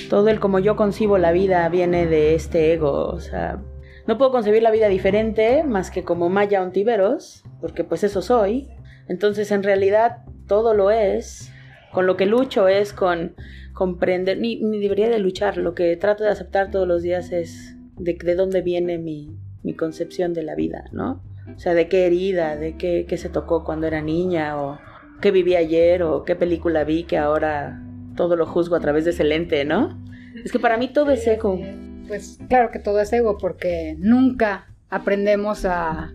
todo 0.09 0.29
el 0.29 0.39
como 0.39 0.59
yo 0.59 0.75
concibo 0.75 1.17
la 1.17 1.31
vida 1.31 1.67
viene 1.69 2.05
de 2.05 2.35
este 2.35 2.73
ego, 2.73 3.07
o 3.07 3.19
sea, 3.19 3.61
no 4.09 4.17
puedo 4.17 4.31
concebir 4.31 4.63
la 4.63 4.71
vida 4.71 4.87
diferente 4.87 5.63
más 5.63 5.91
que 5.91 6.03
como 6.03 6.29
Maya 6.29 6.63
Ontiveros, 6.63 7.43
porque 7.61 7.83
pues 7.83 8.03
eso 8.03 8.23
soy. 8.23 8.67
Entonces 9.07 9.51
en 9.51 9.61
realidad 9.61 10.23
todo 10.47 10.73
lo 10.73 10.89
es. 10.89 11.51
Con 11.91 12.07
lo 12.07 12.17
que 12.17 12.25
lucho 12.25 12.67
es 12.67 12.91
con 12.91 13.35
comprender, 13.73 14.39
ni, 14.39 14.59
debería 14.79 15.09
de 15.09 15.19
luchar, 15.19 15.57
lo 15.57 15.75
que 15.75 15.95
trato 15.95 16.23
de 16.23 16.31
aceptar 16.31 16.71
todos 16.71 16.87
los 16.87 17.03
días 17.03 17.31
es 17.31 17.75
de, 17.97 18.15
de 18.15 18.35
dónde 18.35 18.61
viene 18.61 18.97
mi, 18.97 19.37
mi, 19.63 19.75
concepción 19.75 20.33
de 20.33 20.41
la 20.41 20.55
vida, 20.55 20.85
¿no? 20.91 21.23
O 21.55 21.59
sea, 21.59 21.73
de 21.73 21.87
qué 21.87 22.05
herida, 22.05 22.55
de 22.55 22.77
qué, 22.77 23.05
qué 23.07 23.17
se 23.17 23.29
tocó 23.29 23.63
cuando 23.63 23.85
era 23.87 24.01
niña, 24.01 24.59
o 24.59 24.79
qué 25.21 25.29
viví 25.29 25.55
ayer, 25.55 26.01
o 26.01 26.23
qué 26.23 26.35
película 26.35 26.83
vi 26.83 27.03
que 27.03 27.17
ahora 27.17 27.81
todo 28.19 28.35
lo 28.35 28.45
juzgo 28.45 28.75
a 28.75 28.81
través 28.81 29.05
de 29.05 29.11
ese 29.11 29.23
lente, 29.23 29.63
¿no? 29.63 29.97
Es 30.43 30.51
que 30.51 30.59
para 30.59 30.75
mí 30.75 30.89
todo 30.89 31.09
es 31.11 31.25
ego. 31.25 31.57
Pues 32.05 32.37
claro 32.49 32.69
que 32.69 32.77
todo 32.77 32.99
es 32.99 33.13
ego 33.13 33.37
porque 33.37 33.95
nunca 33.97 34.67
aprendemos 34.89 35.63
a, 35.63 36.11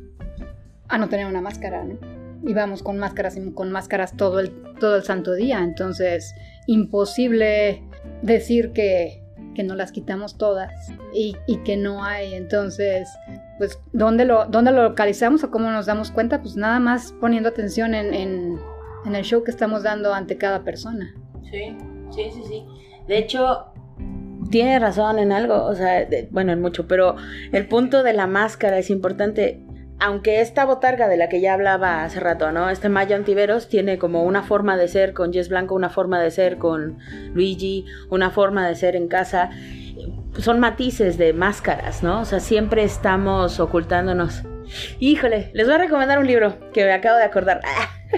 a 0.89 0.99
no 0.99 1.09
tener 1.09 1.25
una 1.25 1.41
máscara, 1.41 1.83
¿no? 1.83 1.97
Y 2.47 2.53
vamos 2.53 2.83
con 2.83 2.99
máscaras 2.99 3.39
y 3.39 3.53
con 3.53 3.73
máscaras 3.73 4.19
todo 4.19 4.39
el, 4.41 4.51
todo 4.79 4.97
el 4.97 5.03
santo 5.03 5.33
día. 5.33 5.65
Entonces, 5.65 6.35
imposible 6.67 7.83
decir 8.21 8.73
que, 8.73 9.23
que 9.55 9.63
no 9.63 9.75
las 9.75 9.91
quitamos 9.91 10.37
todas 10.37 10.71
y, 11.15 11.39
y, 11.47 11.57
que 11.63 11.79
no 11.79 12.05
hay. 12.05 12.35
Entonces, 12.35 13.09
pues, 13.57 13.79
¿dónde 13.95 14.27
lo, 14.27 14.45
¿dónde 14.45 14.73
lo 14.73 14.83
localizamos 14.83 15.43
o 15.43 15.51
cómo 15.51 15.71
nos 15.71 15.87
damos 15.87 16.11
cuenta? 16.11 16.43
Pues 16.43 16.55
nada 16.55 16.81
más 16.81 17.15
poniendo 17.19 17.49
atención 17.49 17.95
en, 17.95 18.13
en, 18.13 18.59
en 19.07 19.15
el 19.15 19.25
show 19.25 19.43
que 19.43 19.51
estamos 19.51 19.85
dando 19.85 20.13
ante 20.13 20.37
cada 20.37 20.65
persona. 20.65 21.15
Sí. 21.51 21.75
Sí, 22.15 22.31
sí, 22.33 22.43
sí. 22.47 22.65
De 23.07 23.19
hecho, 23.19 23.67
tiene 24.51 24.79
razón 24.79 25.19
en 25.19 25.33
algo, 25.33 25.65
o 25.65 25.75
sea, 25.75 26.07
bueno, 26.31 26.53
en 26.53 26.61
mucho, 26.61 26.87
pero 26.87 27.17
el 27.53 27.67
punto 27.67 28.03
de 28.03 28.13
la 28.13 28.27
máscara 28.27 28.79
es 28.79 28.91
importante. 28.91 29.61
Aunque 30.01 30.41
esta 30.41 30.65
botarga 30.65 31.07
de 31.07 31.17
la 31.17 31.29
que 31.29 31.41
ya 31.41 31.55
hablaba 31.55 32.03
hace 32.03 32.19
rato, 32.19 32.51
¿no? 32.51 32.69
Este 32.69 32.89
Maya 32.89 33.15
Antiveros 33.15 33.69
tiene 33.69 33.97
como 33.97 34.25
una 34.25 34.43
forma 34.43 34.77
de 34.77 34.89
ser 34.89 35.15
con 35.15 35.33
Jess 35.33 35.49
Blanco, 35.49 35.77
una 35.77 35.89
forma 35.89 36.21
de 36.21 36.33
ser 36.33 36.59
con 36.59 36.99
Luigi, 37.33 37.87
una 38.11 38.31
forma 38.31 38.67
de 38.67 38.75
ser 38.75 38.97
en 38.97 39.07
casa 39.07 39.51
son 40.39 40.61
matices 40.61 41.19
de 41.19 41.33
máscaras, 41.33 42.03
¿no? 42.03 42.21
O 42.21 42.25
sea, 42.25 42.41
siempre 42.41 42.83
estamos 42.85 43.61
ocultándonos. 43.61 44.43
Híjole, 44.99 45.51
les 45.55 45.67
voy 45.67 45.75
a 45.77 45.79
recomendar 45.79 46.19
un 46.19 46.27
libro 46.27 46.59
que 46.73 46.85
me 46.85 46.93
acabo 46.93 47.17
de 47.17 47.25
acordar. 47.25 47.61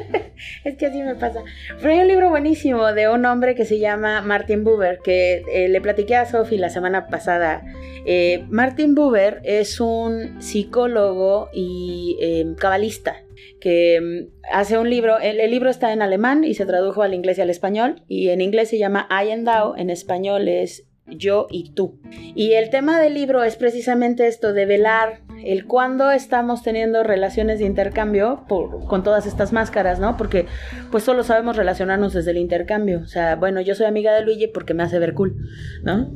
es 0.65 0.77
que 0.77 0.87
así 0.87 1.03
me 1.03 1.15
pasa. 1.15 1.43
Pero 1.79 1.91
hay 1.91 2.01
un 2.01 2.09
libro 2.09 2.31
buenísimo 2.31 2.93
de 2.93 3.09
un 3.09 3.25
hombre 3.25 3.55
que 3.55 3.65
se 3.65 3.79
llama 3.79 4.23
Martin 4.23 4.65
Buber, 4.65 4.99
que 5.03 5.43
eh, 5.53 5.69
le 5.69 5.81
platiqué 5.81 6.17
a 6.17 6.27
Sophie 6.27 6.59
la 6.59 6.71
semana 6.71 7.09
pasada. 7.09 7.63
Eh, 8.05 8.45
Martin 8.49 8.95
Buber 8.95 9.41
es 9.45 9.81
un 9.81 10.41
psicólogo 10.41 11.49
y 11.53 12.17
em, 12.21 12.55
cabalista 12.55 13.17
que 13.61 13.97
em, 13.97 14.29
hace 14.51 14.79
un 14.79 14.89
libro, 14.89 15.19
el, 15.19 15.41
el, 15.41 15.51
libro 15.51 15.71
está 15.71 15.93
en 15.93 16.03
alemán 16.03 16.45
y 16.45 16.55
se 16.55 16.67
tradujo 16.67 17.03
al 17.03 17.15
inglés 17.15 17.39
y 17.39 17.41
al 17.41 17.51
español, 17.51 18.03
y 18.07 18.29
en 18.29 18.41
inglés 18.41 18.71
se 18.71 18.79
llama 18.79 19.09
I 19.11 19.31
and 19.31 19.47
Thou, 19.47 19.75
en 19.77 19.91
español 19.91 20.49
es 20.49 20.87
yo 21.07 21.47
y 21.51 21.73
tú. 21.73 22.01
Y 22.35 22.53
el 22.53 22.71
tema 22.71 23.01
del 23.01 23.15
libro 23.15 23.45
es 23.45 23.57
precisamente 23.57 24.27
esto 24.27 24.53
de 24.53 24.67
velar 24.67 25.21
el 25.45 25.67
cuándo 25.67 26.11
estamos 26.11 26.63
teniendo 26.63 27.03
relaciones 27.03 27.59
de 27.59 27.67
intercambio 27.67 28.45
con 28.47 29.03
todas 29.03 29.27
estas 29.27 29.53
máscaras, 29.53 29.99
¿no? 30.01 30.17
Porque 30.17 30.47
pues 30.91 31.05
solo 31.05 31.23
sabemos 31.23 31.57
relacionarnos 31.57 32.13
desde 32.13 32.31
el 32.33 32.39
intercambio. 32.39 33.01
O 33.01 33.07
sea, 33.07 33.37
bueno, 33.37 33.61
yo 33.61 33.75
soy 33.75 33.87
amiga 33.87 34.15
de 34.15 34.23
Luigi 34.23 34.47
porque 34.47 34.75
me 34.75 34.83
hace 34.83 34.99
ver 34.99 35.15
cool, 35.15 35.37
¿no? 35.83 36.13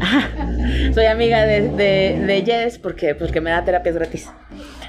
soy 0.94 1.06
amiga 1.06 1.44
de, 1.44 1.68
de, 1.68 2.42
Jess 2.44 2.78
porque, 2.78 3.14
porque 3.14 3.40
me 3.40 3.50
da 3.50 3.64
terapias 3.64 3.94
gratis. 3.94 4.30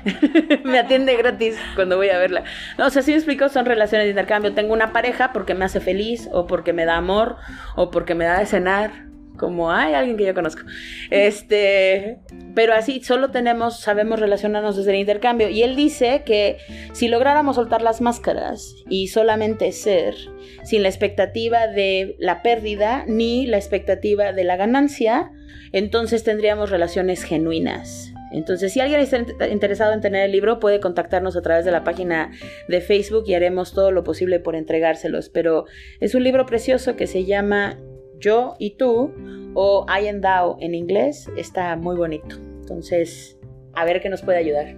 me 0.64 0.80
atiende 0.80 1.16
gratis 1.16 1.58
cuando 1.76 1.98
voy 1.98 2.10
a 2.10 2.18
verla. 2.18 2.44
No, 2.78 2.88
o 2.88 2.90
sea, 2.90 3.02
si 3.02 3.12
me 3.12 3.18
explico, 3.18 3.50
son 3.50 3.66
relaciones 3.66 4.06
de 4.06 4.12
intercambio. 4.12 4.54
Tengo 4.54 4.74
una 4.74 4.94
pareja 4.94 5.32
porque 5.34 5.54
me 5.54 5.66
hace 5.66 5.80
feliz, 5.80 6.30
o 6.32 6.48
porque 6.48 6.74
me 6.74 6.86
da 6.86 6.98
amor, 6.98 7.38
o 7.76 7.92
porque 7.92 8.16
me 8.16 8.26
da 8.26 8.40
de 8.40 8.46
cenar, 8.46 9.11
como 9.42 9.72
hay 9.72 9.96
alguien 9.96 10.18
que 10.18 10.26
yo 10.26 10.36
conozco. 10.36 10.62
Este, 11.10 12.20
pero 12.54 12.74
así 12.74 13.04
solo 13.04 13.32
tenemos, 13.32 13.80
sabemos 13.80 14.20
relacionarnos 14.20 14.78
desde 14.78 14.92
el 14.92 15.00
intercambio. 15.00 15.50
Y 15.50 15.64
él 15.64 15.76
dice 15.76 16.22
que 16.24 16.58
si 16.94 17.08
lográramos 17.08 17.56
soltar 17.56 17.82
las 17.82 18.02
máscaras 18.02 18.76
y 18.88 19.08
solamente 19.08 19.72
ser, 19.72 20.14
sin 20.64 20.84
la 20.84 20.90
expectativa 20.90 21.66
de 21.66 22.16
la 22.20 22.44
pérdida 22.44 23.04
ni 23.08 23.48
la 23.48 23.58
expectativa 23.58 24.32
de 24.32 24.44
la 24.44 24.58
ganancia, 24.58 25.32
entonces 25.72 26.24
tendríamos 26.24 26.70
relaciones 26.70 27.24
genuinas. 27.24 28.14
Entonces, 28.32 28.72
si 28.72 28.80
alguien 28.80 29.02
está 29.02 29.48
interesado 29.50 29.94
en 29.94 30.02
tener 30.02 30.24
el 30.24 30.32
libro, 30.32 30.60
puede 30.60 30.80
contactarnos 30.80 31.36
a 31.36 31.42
través 31.42 31.66
de 31.66 31.72
la 31.72 31.84
página 31.84 32.32
de 32.70 32.80
Facebook 32.80 33.24
y 33.28 33.34
haremos 33.34 33.74
todo 33.74 33.92
lo 33.92 34.04
posible 34.04 34.40
por 34.40 34.56
entregárselos. 34.56 35.30
Pero 35.30 35.66
es 36.00 36.16
un 36.16 36.24
libro 36.24 36.46
precioso 36.46 36.96
que 36.96 37.08
se 37.08 37.26
llama 37.26 37.78
yo 38.22 38.56
y 38.60 38.78
tú 38.78 39.14
o 39.54 39.86
I 39.88 40.08
and 40.08 40.22
thou 40.22 40.58
en 40.60 40.74
inglés 40.76 41.30
está 41.36 41.76
muy 41.76 41.98
bonito. 41.98 42.38
Entonces, 42.62 43.38
a 43.74 43.84
ver 43.84 44.02
qué 44.02 44.10
nos 44.10 44.22
puede 44.22 44.38
ayudar. 44.38 44.76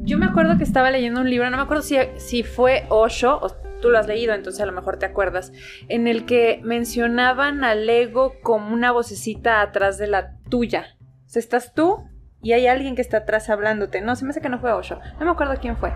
Yo 0.00 0.18
me 0.18 0.26
acuerdo 0.26 0.58
que 0.58 0.64
estaba 0.64 0.90
leyendo 0.90 1.20
un 1.20 1.30
libro, 1.30 1.48
no 1.50 1.56
me 1.56 1.62
acuerdo 1.62 1.82
si, 1.82 1.96
si 2.16 2.42
fue 2.42 2.84
Osho 2.88 3.38
o 3.40 3.50
tú 3.80 3.90
lo 3.90 3.98
has 3.98 4.08
leído, 4.08 4.34
entonces 4.34 4.60
a 4.60 4.66
lo 4.66 4.72
mejor 4.72 4.98
te 4.98 5.06
acuerdas, 5.06 5.52
en 5.88 6.08
el 6.08 6.24
que 6.24 6.60
mencionaban 6.64 7.62
al 7.64 7.88
ego 7.88 8.34
como 8.42 8.72
una 8.72 8.90
vocecita 8.90 9.60
atrás 9.60 9.98
de 9.98 10.08
la 10.08 10.38
tuya. 10.48 10.96
O 11.26 11.28
sea, 11.28 11.40
estás 11.40 11.74
tú 11.74 12.04
y 12.42 12.52
hay 12.52 12.66
alguien 12.66 12.96
que 12.96 13.02
está 13.02 13.18
atrás 13.18 13.48
hablándote. 13.50 14.00
No, 14.00 14.16
se 14.16 14.24
me 14.24 14.30
hace 14.30 14.40
que 14.40 14.48
no 14.48 14.58
fue 14.58 14.72
Osho. 14.72 14.98
No 15.18 15.26
me 15.26 15.30
acuerdo 15.30 15.54
quién 15.60 15.76
fue. 15.76 15.92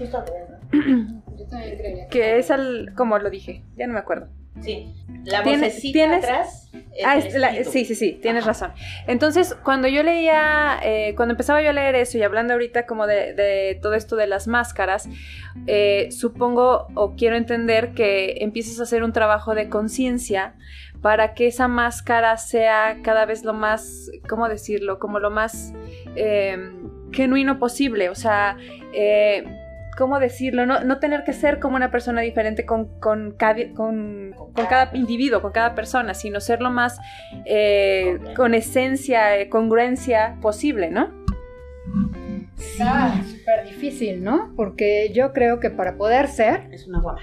Yo 0.00 0.08
también 1.50 1.76
creía. 1.76 2.08
Que 2.08 2.38
es 2.38 2.50
al, 2.50 2.94
como 2.96 3.18
lo 3.18 3.28
dije, 3.28 3.64
ya 3.76 3.86
no 3.86 3.92
me 3.92 3.98
acuerdo. 3.98 4.28
Sí. 4.60 4.94
La 5.24 5.42
vocecita 5.42 6.16
atrás. 6.16 6.70
Ah, 7.04 7.20
sí, 7.20 7.84
sí, 7.84 7.94
sí, 7.94 8.18
tienes 8.20 8.44
razón. 8.44 8.72
Entonces, 9.06 9.56
cuando 9.62 9.88
yo 9.88 10.02
leía, 10.02 10.78
eh, 10.82 11.14
cuando 11.16 11.32
empezaba 11.32 11.62
yo 11.62 11.70
a 11.70 11.72
leer 11.72 11.94
eso 11.94 12.18
y 12.18 12.22
hablando 12.22 12.52
ahorita 12.52 12.86
como 12.86 13.06
de, 13.06 13.78
todo 13.82 13.94
esto 13.94 14.16
de 14.16 14.26
las 14.26 14.46
máscaras, 14.48 15.08
eh, 15.66 16.08
supongo 16.10 16.88
o 16.94 17.14
quiero 17.16 17.36
entender 17.36 17.92
que 17.92 18.38
empieces 18.40 18.80
a 18.80 18.84
hacer 18.84 19.02
un 19.02 19.12
trabajo 19.12 19.54
de 19.54 19.68
conciencia 19.68 20.54
para 21.00 21.34
que 21.34 21.46
esa 21.46 21.68
máscara 21.68 22.36
sea 22.36 22.98
cada 23.02 23.24
vez 23.24 23.44
lo 23.44 23.54
más, 23.54 24.10
¿cómo 24.28 24.48
decirlo? 24.48 24.98
Como 24.98 25.18
lo 25.18 25.30
más 25.30 25.72
eh, 26.16 26.72
genuino 27.12 27.58
posible. 27.58 28.10
O 28.10 28.14
sea, 28.14 28.56
¿cómo 30.00 30.18
decirlo? 30.18 30.64
No, 30.64 30.98
tener 30.98 31.24
que 31.24 31.34
ser 31.34 31.58
como 31.60 31.76
una 31.76 31.90
persona 31.90 32.22
diferente 32.22 32.64
con, 32.64 32.98
con, 33.00 33.32
cada, 33.32 33.70
con, 33.74 34.34
cada 34.54 34.96
individuo, 34.96 35.42
con 35.42 35.52
cada 35.52 35.74
persona, 35.74 36.14
sino 36.14 36.40
ser 36.40 36.62
lo 36.62 36.70
más 36.70 36.98
eh, 37.44 38.18
con 38.34 38.54
esencia, 38.54 39.38
eh, 39.38 39.50
congruencia 39.50 40.38
posible, 40.40 40.90
¿no? 40.90 41.10
Sí, 42.56 42.82
súper 43.30 43.66
difícil, 43.66 44.24
¿no? 44.24 44.54
Porque 44.56 45.12
yo 45.14 45.34
creo 45.34 45.60
que 45.60 45.68
para 45.68 45.98
poder 45.98 46.28
ser... 46.28 46.68
Es 46.72 46.88
una 46.88 47.02
guapa. 47.02 47.20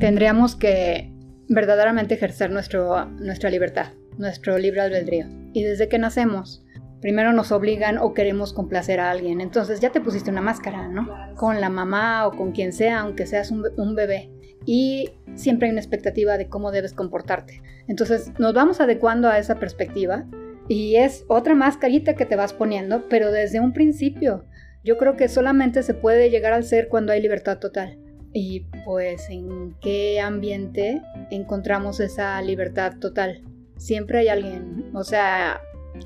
Tendríamos 0.00 0.56
que 0.56 1.12
verdaderamente 1.50 2.14
ejercer 2.14 2.50
nuestro, 2.50 3.04
nuestra 3.04 3.50
libertad, 3.50 3.88
nuestro 4.16 4.56
libre 4.56 4.80
albedrío. 4.80 5.26
Y 5.52 5.64
desde 5.64 5.90
que 5.90 5.98
nacemos 5.98 6.63
primero 7.04 7.34
nos 7.34 7.52
obligan 7.52 7.98
o 7.98 8.14
queremos 8.14 8.54
complacer 8.54 8.98
a 8.98 9.10
alguien. 9.10 9.42
Entonces 9.42 9.78
ya 9.78 9.92
te 9.92 10.00
pusiste 10.00 10.30
una 10.30 10.40
máscara, 10.40 10.88
¿no? 10.88 11.06
Con 11.36 11.60
la 11.60 11.68
mamá 11.68 12.26
o 12.26 12.30
con 12.30 12.52
quien 12.52 12.72
sea, 12.72 13.00
aunque 13.00 13.26
seas 13.26 13.50
un, 13.50 13.94
bebé. 13.94 14.30
Y 14.64 15.10
siempre 15.34 15.66
hay 15.66 15.72
una 15.72 15.82
expectativa 15.82 16.38
de 16.38 16.48
cómo 16.48 16.70
debes 16.70 16.94
comportarte. 16.94 17.60
Entonces 17.88 18.32
nos 18.38 18.54
vamos 18.54 18.80
adecuando 18.80 19.28
a 19.28 19.38
esa 19.38 19.56
perspectiva 19.56 20.24
y 20.66 20.96
es 20.96 21.26
otra 21.28 21.54
mascarita 21.54 22.14
que 22.14 22.24
te 22.24 22.36
vas 22.36 22.54
poniendo, 22.54 23.06
pero 23.10 23.30
desde 23.30 23.60
un 23.60 23.74
principio. 23.74 24.46
Yo 24.82 24.96
creo 24.96 25.14
que 25.14 25.28
solamente 25.28 25.82
se 25.82 25.92
puede 25.92 26.30
llegar 26.30 26.54
al 26.54 26.64
ser 26.64 26.88
cuando 26.88 27.12
hay 27.12 27.20
libertad 27.20 27.58
total. 27.58 27.98
Y 28.32 28.60
pues 28.86 29.28
en 29.28 29.76
qué 29.82 30.22
ambiente 30.22 31.02
encontramos 31.30 32.00
esa 32.00 32.40
libertad 32.40 32.94
total. 32.98 33.42
Siempre 33.76 34.20
hay 34.20 34.28
alguien, 34.28 34.86
o 34.94 35.04
sea, 35.04 35.60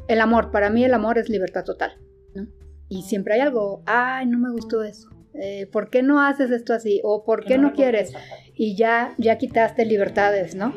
el 0.08 0.20
amor, 0.20 0.50
para 0.50 0.70
mí 0.70 0.84
el 0.84 0.94
amor 0.94 1.18
es 1.18 1.28
libertad 1.28 1.64
total, 1.64 1.98
¿no? 2.34 2.46
Y 2.88 3.02
siempre 3.02 3.34
hay 3.34 3.40
algo, 3.40 3.82
ay, 3.86 4.26
no 4.26 4.38
me 4.38 4.50
gustó 4.50 4.82
eso. 4.82 5.10
Eh, 5.34 5.68
¿Por 5.70 5.90
qué 5.90 6.02
no 6.02 6.20
haces 6.20 6.50
esto 6.50 6.72
así? 6.72 7.00
¿O 7.04 7.24
por 7.24 7.44
qué 7.44 7.58
no, 7.58 7.72
quieres? 7.72 8.12
Y 8.54 8.76
ya, 8.76 9.14
ya 9.18 9.38
quitaste 9.38 9.84
libertades, 9.84 10.54
¿no? 10.54 10.74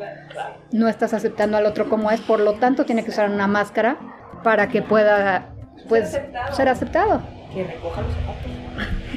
No 0.72 0.88
estás 0.88 1.14
aceptando 1.14 1.56
al 1.56 1.66
otro 1.66 1.88
como 1.88 2.10
es, 2.10 2.20
por 2.20 2.38
lo 2.38 2.54
tanto 2.54 2.84
tiene 2.84 3.02
que 3.02 3.10
usar 3.10 3.30
una 3.30 3.48
máscara 3.48 3.98
para 4.44 4.68
que 4.68 4.82
pueda 4.82 5.54
pues, 5.88 6.20
ser 6.52 6.68
aceptado. 6.68 7.22
Que 7.52 7.64
recoja 7.64 8.02
los 8.02 8.14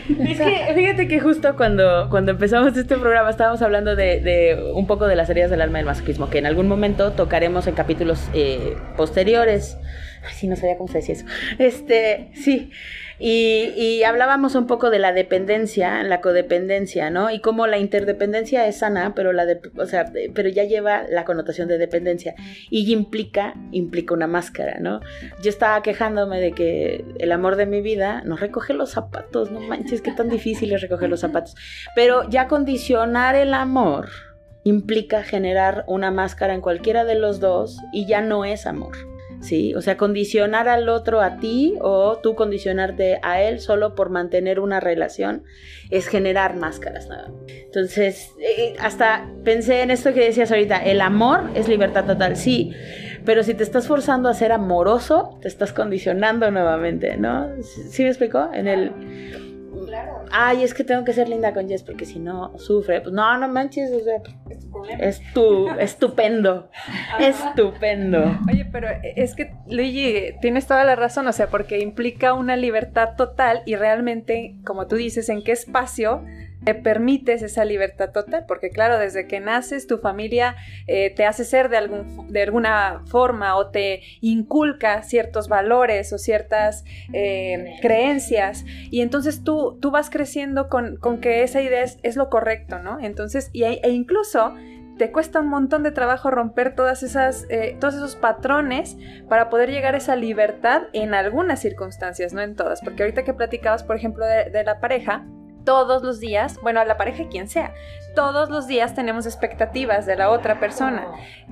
Es 0.07 0.37
que 0.39 0.73
fíjate 0.75 1.07
que 1.07 1.19
justo 1.19 1.55
cuando, 1.55 2.07
cuando 2.09 2.31
empezamos 2.31 2.77
este 2.77 2.95
programa 2.97 3.29
estábamos 3.29 3.61
hablando 3.61 3.95
de, 3.95 4.71
un 4.73 4.87
poco 4.87 5.07
de 5.07 5.15
las 5.15 5.29
heridas 5.29 5.49
del 5.49 5.61
alma 5.61 5.79
del 5.79 5.87
masoquismo, 5.87 6.29
que 6.29 6.37
en 6.37 6.45
algún 6.45 6.67
momento 6.67 7.11
tocaremos 7.13 7.67
en 7.67 7.75
capítulos 7.75 8.29
eh, 8.33 8.77
posteriores. 8.97 9.77
Ay, 10.25 10.33
sí, 10.33 10.47
no 10.47 10.55
sabía 10.55 10.77
cómo 10.77 10.87
se 10.87 10.99
decía 10.99 11.15
eso. 11.15 11.25
Este, 11.59 12.29
sí. 12.33 12.71
Y, 13.17 14.03
hablábamos 14.03 14.55
un 14.55 14.67
poco 14.67 14.89
de 14.89 14.99
la 14.99 15.13
dependencia, 15.13 16.03
la 16.03 16.19
codependencia, 16.19 17.09
¿no? 17.09 17.31
Y 17.31 17.39
cómo 17.39 17.65
la 17.65 17.77
interdependencia 17.77 18.67
es 18.67 18.79
sana, 18.79 19.13
pero 19.15 19.31
la 19.31 19.45
o 19.77 19.85
sea, 19.85 20.11
pero 20.33 20.49
ya 20.49 20.65
lleva 20.65 21.03
la 21.09 21.23
connotación 21.23 21.67
de 21.69 21.77
dependencia 21.77 22.35
y 22.69 22.91
implica 22.91 23.53
implica 23.71 24.13
una 24.13 24.27
máscara, 24.27 24.79
¿no? 24.79 24.99
Yo 25.41 25.49
estaba 25.49 25.81
quejándome 25.81 26.41
de 26.41 26.51
que 26.51 27.05
el 27.19 27.31
amor 27.31 27.55
de 27.55 27.65
mi 27.65 27.81
vida 27.81 28.21
no 28.25 28.35
recoge 28.35 28.73
los 28.73 28.91
zapatos, 28.91 29.49
no 29.49 29.61
manches, 29.61 30.01
qué 30.01 30.11
tan 30.11 30.29
difícil 30.29 30.73
es 30.73 30.81
recoger 30.81 31.09
los 31.09 31.21
zapatos. 31.21 31.55
Pero 31.95 32.29
ya 32.29 32.47
condicionar 32.47 33.35
el 33.35 33.53
amor 33.53 34.09
implica 34.65 35.23
generar 35.23 35.85
una 35.87 36.11
máscara 36.11 36.53
en 36.53 36.61
cualquiera 36.61 37.05
de 37.05 37.15
los 37.15 37.39
dos 37.39 37.79
y 37.93 38.07
ya 38.07 38.21
no 38.21 38.43
es 38.43 38.65
amor. 38.65 39.14
¿Sí? 39.45 39.73
O 39.75 39.81
sea, 39.81 39.97
condicionar 39.97 40.67
al 40.67 40.89
otro 40.89 41.21
a 41.21 41.37
ti 41.37 41.75
o 41.81 42.17
tú 42.17 42.35
condicionarte 42.35 43.19
a 43.21 43.41
él 43.41 43.59
solo 43.59 43.95
por 43.95 44.09
mantener 44.09 44.59
una 44.59 44.79
relación 44.79 45.43
es 45.91 46.07
generar 46.07 46.55
máscaras. 46.55 47.07
Entonces, 47.47 48.31
eh, 48.39 48.75
hasta 48.79 49.29
pensé 49.43 49.81
en 49.81 49.91
esto 49.91 50.13
que 50.13 50.25
decías 50.25 50.51
ahorita, 50.51 50.77
el 50.77 51.01
amor 51.01 51.49
es 51.55 51.67
libertad 51.67 52.05
total, 52.05 52.35
sí, 52.35 52.73
pero 53.23 53.43
si 53.43 53.53
te 53.53 53.63
estás 53.63 53.87
forzando 53.87 54.29
a 54.29 54.33
ser 54.33 54.51
amoroso, 54.51 55.37
te 55.41 55.47
estás 55.47 55.73
condicionando 55.73 56.49
nuevamente, 56.51 57.17
¿no? 57.17 57.49
¿Sí 57.61 58.03
me 58.03 58.09
explico? 58.09 58.49
En 58.53 58.67
el 58.67 58.91
ay, 60.31 60.63
es 60.63 60.73
que 60.73 60.83
tengo 60.83 61.03
que 61.03 61.13
ser 61.13 61.29
linda 61.29 61.53
con 61.53 61.67
Jess 61.67 61.83
porque 61.83 62.05
si 62.05 62.19
no 62.19 62.57
sufre. 62.57 63.01
Pues 63.01 63.13
no, 63.13 63.37
no 63.37 63.47
manches, 63.47 63.91
o 63.91 63.99
sea, 64.03 64.21
es 64.99 65.21
tu 65.33 65.69
estupendo, 65.71 66.69
estupendo. 67.19 68.23
Oye, 68.49 68.65
pero 68.71 68.87
es 69.03 69.35
que 69.35 69.53
Luigi, 69.69 70.33
tienes 70.41 70.67
toda 70.67 70.83
la 70.83 70.95
razón, 70.95 71.27
o 71.27 71.33
sea, 71.33 71.47
porque 71.47 71.79
implica 71.79 72.33
una 72.33 72.55
libertad 72.55 73.15
total 73.15 73.61
y 73.65 73.75
realmente, 73.75 74.55
como 74.65 74.87
tú 74.87 74.95
dices, 74.95 75.29
en 75.29 75.43
qué 75.43 75.51
espacio 75.51 76.23
te 76.65 76.73
permites 76.73 77.43
esa 77.43 77.63
libertad 77.63 78.11
total, 78.11 78.45
porque 78.47 78.71
claro, 78.71 78.97
desde 78.97 79.27
que 79.27 79.39
naces 79.39 79.85
tu 79.87 79.99
familia 79.99 80.55
eh, 80.87 81.11
te 81.11 81.25
hace 81.25 81.45
ser 81.45 81.69
de, 81.69 81.77
algún, 81.77 82.27
de 82.31 82.41
alguna 82.41 83.03
forma 83.05 83.55
o 83.55 83.69
te 83.69 84.01
inculca 84.21 85.03
ciertos 85.03 85.47
valores 85.47 86.11
o 86.11 86.17
ciertas 86.17 86.83
eh, 87.13 87.77
creencias 87.81 88.65
y 88.89 89.01
entonces 89.01 89.43
tú, 89.43 89.77
tú 89.79 89.91
vas 89.91 90.09
creciendo 90.09 90.67
con, 90.67 90.97
que 91.21 91.43
esa 91.43 91.61
idea 91.61 91.83
es, 91.83 92.15
lo 92.15 92.29
correcto, 92.29 92.79
¿no? 92.79 92.99
Entonces, 92.99 93.49
y, 93.53 93.63
e 93.63 93.89
incluso 93.89 94.53
te 94.97 95.11
cuesta 95.11 95.41
un 95.41 95.49
montón 95.49 95.83
de 95.83 95.91
trabajo 95.91 96.31
romper 96.31 96.73
todas 96.73 97.03
esas, 97.03 97.45
eh, 97.49 97.77
todos 97.79 97.95
esos 97.95 98.15
patrones 98.15 98.97
para 99.29 99.49
poder 99.49 99.69
llegar 99.69 99.93
a 99.93 99.97
esa 99.97 100.15
libertad 100.15 100.83
en 100.93 101.13
algunas 101.13 101.59
circunstancias, 101.59 102.33
no 102.33 102.41
en 102.41 102.55
todas. 102.55 102.81
Porque 102.81 103.03
ahorita 103.03 103.23
que 103.23 103.33
platicabas, 103.33 103.83
por 103.83 103.97
ejemplo, 103.97 104.25
de 104.25 104.63
la 104.63 104.79
pareja, 104.79 105.25
todos 105.65 106.03
los 106.03 106.19
días, 106.19 106.59
bueno, 106.61 106.79
a 106.79 106.85
la 106.85 106.97
pareja 106.97 107.27
quien 107.29 107.47
sea, 107.49 107.73
todos 108.15 108.49
los 108.49 108.67
días 108.67 108.95
tenemos 108.95 109.25
expectativas 109.25 110.05
de 110.05 110.15
la 110.15 110.29
otra 110.29 110.59
persona. 110.59 111.05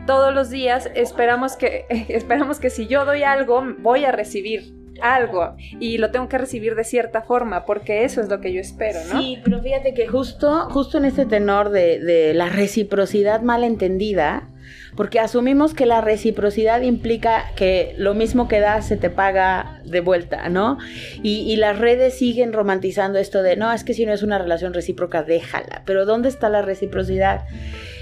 Todos 0.08 0.34
los 0.34 0.50
días 0.50 0.90
esperamos 0.96 1.58
que, 1.58 1.86
esperamos 2.10 2.60
que 2.60 2.70
si 2.70 2.88
yo 2.88 3.06
doy 3.06 3.24
algo, 3.24 3.64
voy 3.80 4.06
a 4.06 4.12
recibir 4.12 4.74
algo 5.02 5.56
y 5.80 5.98
lo 5.98 6.12
tengo 6.12 6.30
que 6.30 6.38
recibir 6.38 6.76
de 6.76 6.84
cierta 6.84 7.24
forma 7.24 7.66
porque 7.66 8.04
eso 8.04 8.22
es 8.22 8.30
lo 8.30 8.40
que 8.40 8.54
yo 8.54 8.62
espero, 8.62 9.00
¿no? 9.12 9.20
Sí, 9.20 9.40
pero 9.44 9.62
fíjate 9.62 9.94
que 9.94 10.08
justo, 10.08 10.70
justo 10.70 10.98
en 10.98 11.06
este 11.06 11.26
tenor 11.26 11.70
de, 11.70 12.00
de 12.00 12.34
la 12.34 12.50
reciprocidad 12.50 13.42
malentendida, 13.42 14.50
porque 14.96 15.20
asumimos 15.20 15.74
que 15.74 15.86
la 15.86 16.02
reciprocidad 16.02 16.82
implica 16.82 17.52
que 17.56 17.96
lo 17.98 18.14
mismo 18.14 18.48
que 18.48 18.60
das 18.60 18.88
se 18.88 18.98
te 18.98 19.10
paga 19.10 19.82
de 19.86 20.02
vuelta, 20.02 20.50
¿no? 20.50 20.78
Y, 21.22 21.56
las 21.58 21.80
redes 21.80 22.16
siguen 22.16 22.52
romantizando 22.52 23.20
esto 23.20 23.42
de, 23.42 23.56
no, 23.56 23.72
es 23.72 23.84
que 23.84 23.94
si 23.94 24.06
no 24.06 24.12
es 24.12 24.24
una 24.24 24.38
relación 24.38 24.74
recíproca, 24.74 25.24
déjala, 25.24 25.84
pero 25.86 26.06
¿dónde 26.06 26.30
está 26.30 26.50
la 26.50 26.62
reciprocidad? 26.62 27.46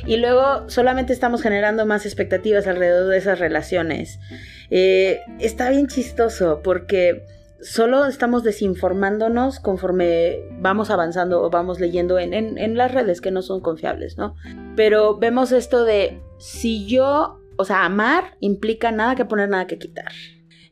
Y 0.05 0.17
luego 0.17 0.69
solamente 0.69 1.13
estamos 1.13 1.41
generando 1.41 1.85
más 1.85 2.05
expectativas 2.05 2.65
alrededor 2.65 3.07
de 3.09 3.17
esas 3.17 3.39
relaciones. 3.39 4.19
Eh, 4.71 5.19
está 5.39 5.69
bien 5.69 5.87
chistoso 5.87 6.61
porque 6.63 7.25
solo 7.61 8.05
estamos 8.05 8.43
desinformándonos 8.43 9.59
conforme 9.59 10.39
vamos 10.59 10.89
avanzando 10.89 11.43
o 11.43 11.49
vamos 11.49 11.79
leyendo 11.79 12.17
en, 12.17 12.33
en, 12.33 12.77
las 12.77 12.91
redes 12.91 13.21
que 13.21 13.29
no 13.31 13.41
son 13.43 13.61
confiables, 13.61 14.17
¿no? 14.17 14.35
Pero 14.75 15.17
vemos 15.17 15.51
esto 15.51 15.85
de 15.85 16.19
si 16.41 16.87
yo, 16.87 17.39
o 17.55 17.65
sea, 17.65 17.85
amar 17.85 18.35
implica 18.39 18.91
nada 18.91 19.15
que 19.15 19.25
poner, 19.25 19.47
nada 19.47 19.67
que 19.67 19.77
quitar. 19.77 20.11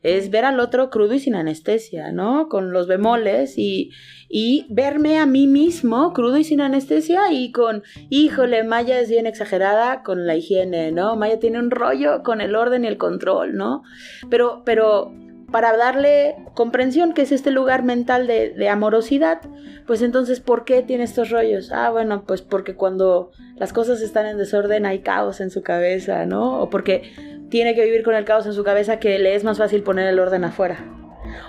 Es 0.02 0.30
ver 0.30 0.44
al 0.44 0.58
otro 0.60 0.90
crudo 0.90 1.14
y 1.14 1.20
sin 1.20 1.34
anestesia, 1.34 2.10
¿no? 2.10 2.48
Con 2.48 2.72
los 2.72 2.88
bemoles 2.88 3.56
y, 3.56 3.92
y 4.28 4.66
verme 4.70 5.18
a 5.18 5.26
mí 5.26 5.46
mismo 5.46 6.12
crudo 6.12 6.38
y 6.38 6.44
sin 6.44 6.60
anestesia 6.60 7.30
y 7.30 7.52
con, 7.52 7.84
híjole, 8.08 8.64
Maya 8.64 8.98
es 8.98 9.10
bien 9.10 9.26
exagerada 9.26 10.02
con 10.02 10.26
la 10.26 10.34
higiene, 10.36 10.90
¿no? 10.90 11.16
Maya 11.16 11.38
tiene 11.38 11.58
un 11.58 11.70
rollo 11.70 12.22
con 12.24 12.40
el 12.40 12.56
orden 12.56 12.84
y 12.84 12.88
el 12.88 12.96
control, 12.96 13.56
¿no? 13.56 13.82
Pero, 14.28 14.62
pero 14.64 15.12
para 15.50 15.76
darle 15.76 16.36
comprensión, 16.54 17.12
que 17.12 17.22
es 17.22 17.32
este 17.32 17.50
lugar 17.50 17.82
mental 17.82 18.26
de, 18.26 18.68
amorosidad, 18.68 19.40
pues 19.86 20.02
entonces, 20.02 20.40
¿por 20.40 20.64
qué 20.64 20.82
tiene 20.82 21.04
estos 21.04 21.30
rollos? 21.30 21.72
Ah, 21.72 21.90
bueno, 21.90 22.24
pues 22.26 22.42
porque 22.42 22.74
cuando 22.74 23.30
las 23.56 23.72
cosas 23.72 24.00
están 24.00 24.26
en 24.26 24.38
desorden 24.38 24.86
hay 24.86 25.00
caos 25.00 25.40
en 25.40 25.50
su 25.50 25.62
cabeza, 25.62 26.26
¿no? 26.26 26.60
O 26.60 26.70
porque 26.70 27.12
tiene 27.48 27.74
que 27.74 27.84
vivir 27.84 28.02
con 28.02 28.14
el 28.14 28.24
caos 28.24 28.46
en 28.46 28.52
su 28.52 28.64
cabeza 28.64 28.98
que 29.00 29.18
le 29.18 29.34
es 29.34 29.44
más 29.44 29.58
fácil 29.58 29.82
poner 29.82 30.06
el 30.06 30.18
orden 30.18 30.44
afuera. 30.44 30.78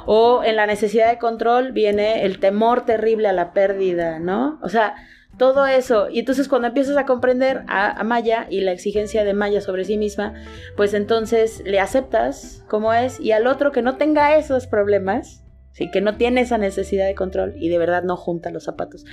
O 0.05 0.43
en 0.43 0.55
la 0.55 0.65
necesidad 0.65 1.09
de 1.09 1.17
control 1.17 1.71
viene 1.71 2.25
el 2.25 2.39
temor 2.39 2.85
terrible 2.85 3.27
a 3.27 3.33
la 3.33 3.53
pérdida, 3.53 4.19
¿no? 4.19 4.59
O 4.61 4.69
sea, 4.69 4.95
todo 5.41 5.65
eso. 5.65 6.07
Y 6.07 6.19
entonces 6.19 6.47
cuando 6.47 6.67
empiezas 6.67 6.97
a 6.97 7.07
comprender 7.07 7.63
a, 7.67 8.03
Maya 8.03 8.45
y 8.51 8.61
la 8.61 8.73
exigencia 8.73 9.23
de 9.23 9.33
Maya 9.33 9.59
sobre 9.59 9.85
sí 9.85 9.97
misma, 9.97 10.35
pues 10.77 10.93
entonces 10.93 11.63
le 11.65 11.79
aceptas 11.79 12.63
como 12.67 12.93
es 12.93 13.19
y 13.19 13.31
al 13.31 13.47
otro 13.47 13.71
que 13.71 13.81
no 13.81 13.97
tenga 13.97 14.37
esos 14.37 14.67
problemas, 14.67 15.43
¿sí? 15.71 15.89
que 15.89 15.99
no 15.99 16.15
tiene 16.15 16.41
esa 16.41 16.59
necesidad 16.59 17.07
de 17.07 17.15
control 17.15 17.55
y 17.55 17.69
de 17.69 17.79
verdad 17.79 18.03
no 18.03 18.17
junta 18.17 18.51
los 18.51 18.65
zapatos, 18.65 19.03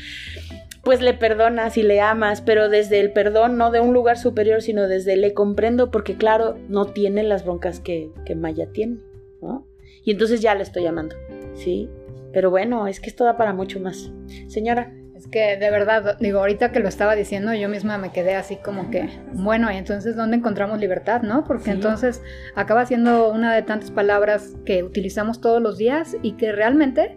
pues 0.85 1.01
le 1.01 1.15
perdonas 1.15 1.79
y 1.79 1.83
le 1.83 2.03
amas, 2.03 2.43
pero 2.43 2.69
desde 2.69 3.01
el 3.01 3.11
perdón, 3.15 3.57
no 3.57 3.71
de 3.71 3.81
un 3.81 3.95
lugar 3.95 4.19
superior, 4.19 4.61
sino 4.61 4.87
desde 4.87 5.17
le 5.17 5.33
comprendo 5.33 5.91
porque 5.91 6.19
claro, 6.19 6.59
no 6.69 6.85
tiene 6.89 7.23
las 7.23 7.43
broncas 7.43 7.81
que, 7.81 8.11
que 8.27 8.35
Maya 8.35 8.69
tiene, 8.71 8.99
¿no? 9.41 9.67
Y 10.05 10.11
entonces 10.11 10.43
ya 10.43 10.55
le 10.55 10.63
estoy 10.63 10.85
amando, 10.85 11.17
¿sí? 11.55 11.89
Pero 12.35 12.51
bueno, 12.51 12.87
es 12.87 13.01
que 13.01 13.09
esto 13.09 13.25
da 13.25 13.39
para 13.39 13.55
mucho 13.55 13.81
más. 13.81 14.13
Señora 14.49 14.93
que 15.31 15.57
de 15.57 15.71
verdad, 15.71 16.17
digo, 16.21 16.39
ahorita 16.39 16.73
que 16.73 16.81
lo 16.81 16.89
estaba 16.89 17.15
diciendo, 17.15 17.53
yo 17.55 17.69
misma 17.69 17.99
me 17.99 18.13
quedé 18.13 18.35
así 18.35 18.57
como 18.57 18.91
que, 18.91 19.09
bueno, 19.33 19.71
y 19.71 19.77
entonces, 19.77 20.17
¿dónde 20.17 20.37
encontramos 20.39 20.79
libertad, 20.79 21.23
no? 21.23 21.45
Porque 21.45 21.71
entonces 21.71 22.23
acaba 22.55 22.87
siendo 22.87 23.33
una 23.33 23.55
de 23.55 23.63
tantas 23.63 23.91
palabras 23.91 24.57
que 24.65 24.83
utilizamos 24.83 25.41
todos 25.41 25.61
los 25.61 25.79
días 25.79 26.17
y 26.23 26.33
que 26.33 26.53
realmente 26.53 27.17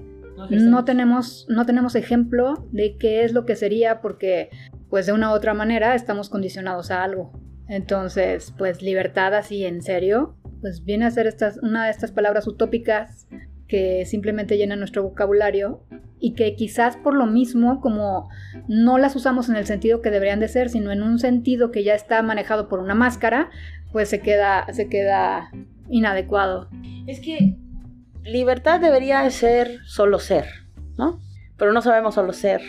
no, 0.50 0.86
tenemos, 0.86 1.46
no 1.50 1.66
tenemos 1.66 1.96
ejemplo 1.96 2.68
de 2.72 2.98
qué 2.98 3.24
es 3.24 3.34
lo 3.34 3.46
que 3.46 3.56
sería 3.56 4.02
porque, 4.02 4.50
pues 4.90 5.06
de 5.06 5.14
una 5.14 5.32
u 5.32 5.34
otra 5.34 5.54
manera, 5.54 5.96
estamos 5.96 6.30
condicionados 6.30 6.92
a 6.92 7.04
algo. 7.04 7.32
Entonces, 7.68 8.54
pues 8.58 8.82
libertad 8.82 9.34
así 9.34 9.64
en 9.64 9.82
serio, 9.82 10.36
pues 10.60 10.84
viene 10.84 11.06
a 11.06 11.12
ser 11.12 11.28
estas, 11.28 11.58
una 11.58 11.86
de 11.86 11.92
estas 11.92 12.12
palabras 12.12 12.48
utópicas 12.48 13.28
que 13.72 14.06
simplemente 14.06 14.58
llenan 14.58 14.80
nuestro 14.80 15.02
vocabulario 15.02 15.82
y 16.20 16.34
que 16.34 16.56
quizás 16.58 16.98
por 16.98 17.14
lo 17.14 17.26
mismo, 17.26 17.80
como 17.80 18.30
no 18.68 18.98
las 18.98 19.16
usamos 19.16 19.48
en 19.48 19.56
el 19.56 19.66
sentido 19.66 20.02
que 20.02 20.12
deberían 20.12 20.42
de 20.42 20.50
ser, 20.50 20.70
sino 20.70 20.92
en 20.92 21.02
un 21.02 21.20
sentido 21.20 21.72
que 21.72 21.86
ya 21.86 21.96
está 21.96 22.22
manejado 22.22 22.68
por 22.68 22.82
una 22.82 22.96
máscara, 22.96 23.50
pues 23.94 24.10
se 24.10 24.20
queda, 24.20 24.68
se 24.74 24.90
queda 24.90 25.52
inadecuado. 25.90 26.68
Es 27.08 27.22
que 27.22 27.56
libertad 28.26 28.82
debería 28.82 29.30
ser 29.30 29.80
solo 29.86 30.20
ser, 30.20 30.48
¿no? 30.98 31.22
Pero 31.56 31.72
no 31.72 31.82
sabemos 31.82 32.16
solo 32.16 32.34
ser, 32.34 32.62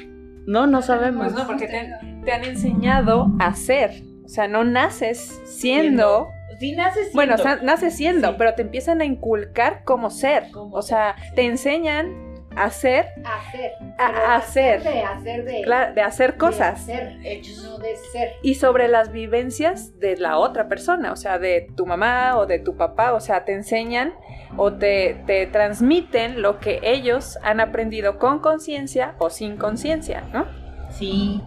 ¿no? 0.46 0.68
No 0.68 0.82
sabemos. 0.82 1.32
Pues 1.32 1.34
no, 1.34 1.48
porque 1.48 1.66
te, 1.66 2.30
han 2.30 2.44
enseñado 2.44 3.26
a 3.40 3.52
ser. 3.54 4.04
O 4.24 4.28
sea, 4.28 4.46
no 4.46 4.62
naces 4.62 5.42
siendo... 5.46 6.28
Sí, 6.62 6.76
naces 6.76 7.10
siendo. 7.10 7.42
Bueno, 7.42 7.62
naces 7.64 7.96
siendo, 7.96 8.36
pero 8.36 8.54
te 8.54 8.62
empiezan 8.62 9.00
a 9.00 9.04
inculcar 9.04 9.82
cómo 9.82 10.10
ser. 10.10 10.44
o 10.54 10.80
sea, 10.80 11.16
te 11.34 11.44
enseñan 11.44 12.36
hacer. 12.54 13.06
Hacer. 13.24 13.72
A, 13.98 14.36
hacer. 14.36 14.80
De 14.84 15.02
hacer 15.02 15.44
de. 15.44 15.92
de 15.92 16.02
hacer 16.02 16.36
cosas. 16.36 16.86
De 16.86 16.94
hacer, 16.94 17.18
hechos, 17.24 17.64
no 17.64 17.78
de 17.78 17.96
ser. 18.12 18.34
Y 18.42 18.54
sobre 18.54 18.86
las 18.86 19.10
vivencias 19.10 19.98
de 19.98 20.16
la 20.16 20.38
otra 20.38 20.68
persona, 20.68 21.10
o 21.10 21.16
sea, 21.16 21.40
de 21.40 21.66
tu 21.76 21.84
mamá 21.84 22.38
o 22.38 22.46
de 22.46 22.60
tu 22.60 22.76
papá, 22.76 23.12
o 23.12 23.18
sea, 23.18 23.44
te 23.44 23.54
enseñan 23.54 24.14
o 24.56 24.72
te, 24.72 25.20
te 25.26 25.48
transmiten 25.48 26.42
lo 26.42 26.60
que 26.60 26.78
ellos 26.84 27.40
han 27.42 27.58
aprendido 27.58 28.20
con 28.20 28.38
conciencia 28.38 29.16
o 29.18 29.30
sin 29.30 29.56
conciencia, 29.56 30.20
¿no? 30.32 30.46
Sí. 30.90 31.42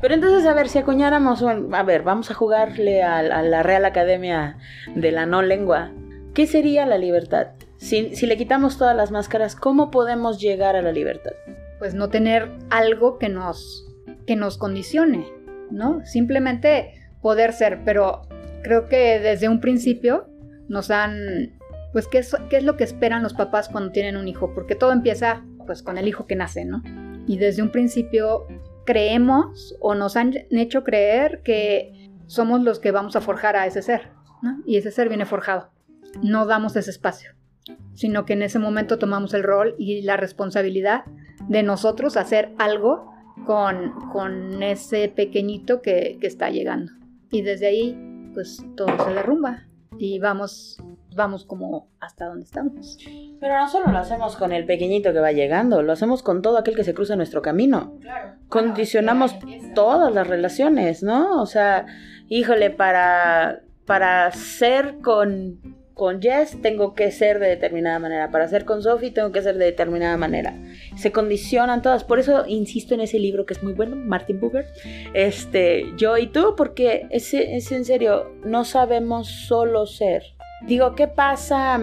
Pero 0.00 0.14
entonces, 0.14 0.46
a 0.46 0.54
ver, 0.54 0.68
si 0.68 0.78
acuñáramos, 0.78 1.42
a 1.42 1.82
ver, 1.82 2.02
vamos 2.02 2.30
a 2.30 2.34
jugarle 2.34 3.02
a 3.02 3.22
la 3.42 3.62
Real 3.62 3.84
Academia 3.84 4.56
de 4.94 5.12
la 5.12 5.26
No 5.26 5.42
Lengua. 5.42 5.90
¿Qué 6.34 6.46
sería 6.46 6.86
la 6.86 6.98
libertad? 6.98 7.48
Si, 7.82 8.26
le 8.26 8.36
quitamos 8.36 8.78
todas 8.78 8.96
las 8.96 9.10
máscaras, 9.10 9.56
¿cómo 9.56 9.90
podemos 9.90 10.40
llegar 10.40 10.76
a 10.76 10.82
la 10.82 10.92
libertad? 10.92 11.32
Pues 11.80 11.94
no 11.94 12.10
tener 12.10 12.48
algo 12.70 13.18
que 13.18 13.28
nos, 13.28 13.86
que 14.24 14.36
nos 14.36 14.56
condicione, 14.56 15.26
¿no? 15.72 16.00
Simplemente 16.06 16.94
poder 17.20 17.52
ser, 17.52 17.80
pero 17.84 18.22
creo 18.62 18.86
que 18.86 19.18
desde 19.18 19.48
un 19.48 19.60
principio 19.60 20.28
nos 20.68 20.92
han, 20.92 21.58
pues, 21.92 22.06
¿qué 22.06 22.18
es, 22.18 22.36
qué 22.48 22.58
es 22.58 22.62
lo 22.62 22.76
que 22.76 22.84
esperan 22.84 23.24
los 23.24 23.34
papás 23.34 23.68
cuando 23.68 23.90
tienen 23.90 24.16
un 24.16 24.28
hijo? 24.28 24.54
Porque 24.54 24.76
todo 24.76 24.92
empieza, 24.92 25.44
pues, 25.66 25.82
con 25.82 25.98
el 25.98 26.06
hijo 26.06 26.28
que 26.28 26.36
nace, 26.36 26.64
¿no? 26.64 26.84
Y 27.26 27.36
desde 27.36 27.62
un 27.62 27.72
principio 27.72 28.46
creemos 28.84 29.76
o 29.80 29.94
nos 29.94 30.16
han 30.16 30.34
hecho 30.50 30.84
creer 30.84 31.42
que 31.42 32.10
somos 32.26 32.62
los 32.62 32.78
que 32.78 32.90
vamos 32.90 33.16
a 33.16 33.20
forjar 33.20 33.56
a 33.56 33.66
ese 33.66 33.82
ser. 33.82 34.10
Y 34.66 34.76
ese 34.76 34.90
ser 34.90 35.08
viene 35.08 35.24
forjado. 35.24 35.70
No 36.22 36.46
damos 36.46 36.74
ese 36.74 36.90
espacio 36.90 37.30
sino 37.94 38.24
que 38.24 38.32
en 38.32 38.42
ese 38.42 38.58
momento 38.58 38.98
tomamos 38.98 39.34
el 39.34 39.42
rol 39.42 39.74
y 39.78 40.02
la 40.02 40.16
responsabilidad 40.16 41.04
de 41.48 41.62
nosotros 41.62 42.16
hacer 42.16 42.52
algo 42.58 43.12
con, 43.46 43.92
con 44.12 44.62
ese 44.62 45.08
pequeñito 45.08 45.82
que, 45.82 46.18
que, 46.20 46.26
está 46.26 46.50
llegando. 46.50 46.92
Y 47.30 47.42
desde 47.42 47.66
ahí, 47.66 48.30
pues 48.34 48.64
todo 48.76 48.88
se 49.04 49.14
derrumba 49.14 49.64
y 49.98 50.18
vamos, 50.18 50.78
vamos 51.14 51.44
como 51.44 51.88
hasta 52.00 52.26
donde 52.26 52.44
estamos. 52.44 52.98
Pero 53.40 53.58
no 53.58 53.68
solo 53.68 53.90
lo 53.90 53.98
hacemos 53.98 54.36
con 54.36 54.52
el 54.52 54.66
pequeñito 54.66 55.12
que 55.12 55.20
va 55.20 55.32
llegando, 55.32 55.82
lo 55.82 55.92
hacemos 55.92 56.22
con 56.22 56.42
todo 56.42 56.58
aquel 56.58 56.76
que 56.76 56.84
se 56.84 56.94
cruza 56.94 57.16
nuestro 57.16 57.42
camino. 57.42 57.98
Claro. 58.00 58.34
Condicionamos 58.48 59.36
todas 59.74 60.12
las 60.12 60.26
relaciones, 60.26 61.02
¿no? 61.02 61.40
O 61.40 61.46
sea, 61.46 61.86
híjole, 62.28 62.70
para, 62.70 63.62
para 63.84 64.30
ser 64.32 64.98
con 65.00 65.82
con 65.94 66.20
Jess 66.20 66.60
tengo 66.60 66.94
que 66.94 67.10
ser 67.10 67.38
de 67.38 67.48
determinada 67.48 67.98
manera, 67.98 68.30
para 68.30 68.48
ser 68.48 68.64
con 68.64 68.82
Sophie 68.82 69.10
tengo 69.10 69.30
que 69.32 69.42
ser 69.42 69.56
de 69.58 69.66
determinada 69.66 70.16
manera. 70.16 70.54
Se 70.96 71.12
condicionan 71.12 71.82
todas, 71.82 72.04
por 72.04 72.18
eso 72.18 72.44
insisto 72.46 72.94
en 72.94 73.00
ese 73.02 73.18
libro 73.18 73.46
que 73.46 73.54
es 73.54 73.62
muy 73.62 73.72
bueno, 73.72 73.96
Martin 73.96 74.40
Buber, 74.40 74.66
este, 75.14 75.92
yo 75.96 76.16
y 76.18 76.26
tú, 76.26 76.54
porque 76.56 77.06
es, 77.10 77.32
es 77.34 77.70
en 77.72 77.84
serio, 77.84 78.32
no 78.44 78.64
sabemos 78.64 79.28
solo 79.28 79.86
ser. 79.86 80.24
Digo, 80.66 80.94
¿qué 80.94 81.08
pasa 81.08 81.80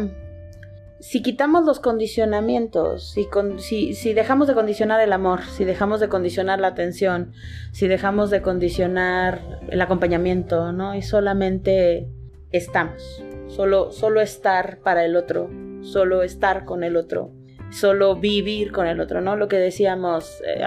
si 0.99 1.21
quitamos 1.21 1.65
los 1.65 1.79
condicionamientos, 1.79 3.15
si, 3.57 4.13
dejamos 4.13 4.47
de 4.47 4.53
condicionar 4.53 4.99
el 4.99 5.13
amor, 5.13 5.43
si 5.43 5.63
dejamos 5.63 6.01
de 6.01 6.09
condicionar 6.09 6.59
la 6.59 6.67
atención, 6.67 7.31
si 7.71 7.87
dejamos 7.87 8.29
de 8.29 8.41
condicionar 8.41 9.39
el 9.69 9.81
acompañamiento, 9.81 10.73
¿no? 10.73 10.95
Y 10.95 11.01
solamente 11.01 12.09
estamos, 12.51 13.23
solo, 13.47 13.91
solo 13.91 14.19
estar 14.19 14.79
para 14.79 15.05
el 15.05 15.15
otro, 15.15 15.49
solo 15.81 16.21
estar 16.21 16.65
con 16.65 16.83
el 16.83 16.97
otro, 16.97 17.31
solo 17.71 18.17
vivir 18.17 18.73
con 18.73 18.85
el 18.85 18.99
otro, 18.99 19.21
¿no? 19.21 19.37
Lo 19.37 19.47
que 19.47 19.57
decíamos, 19.57 20.41
eh, 20.45 20.65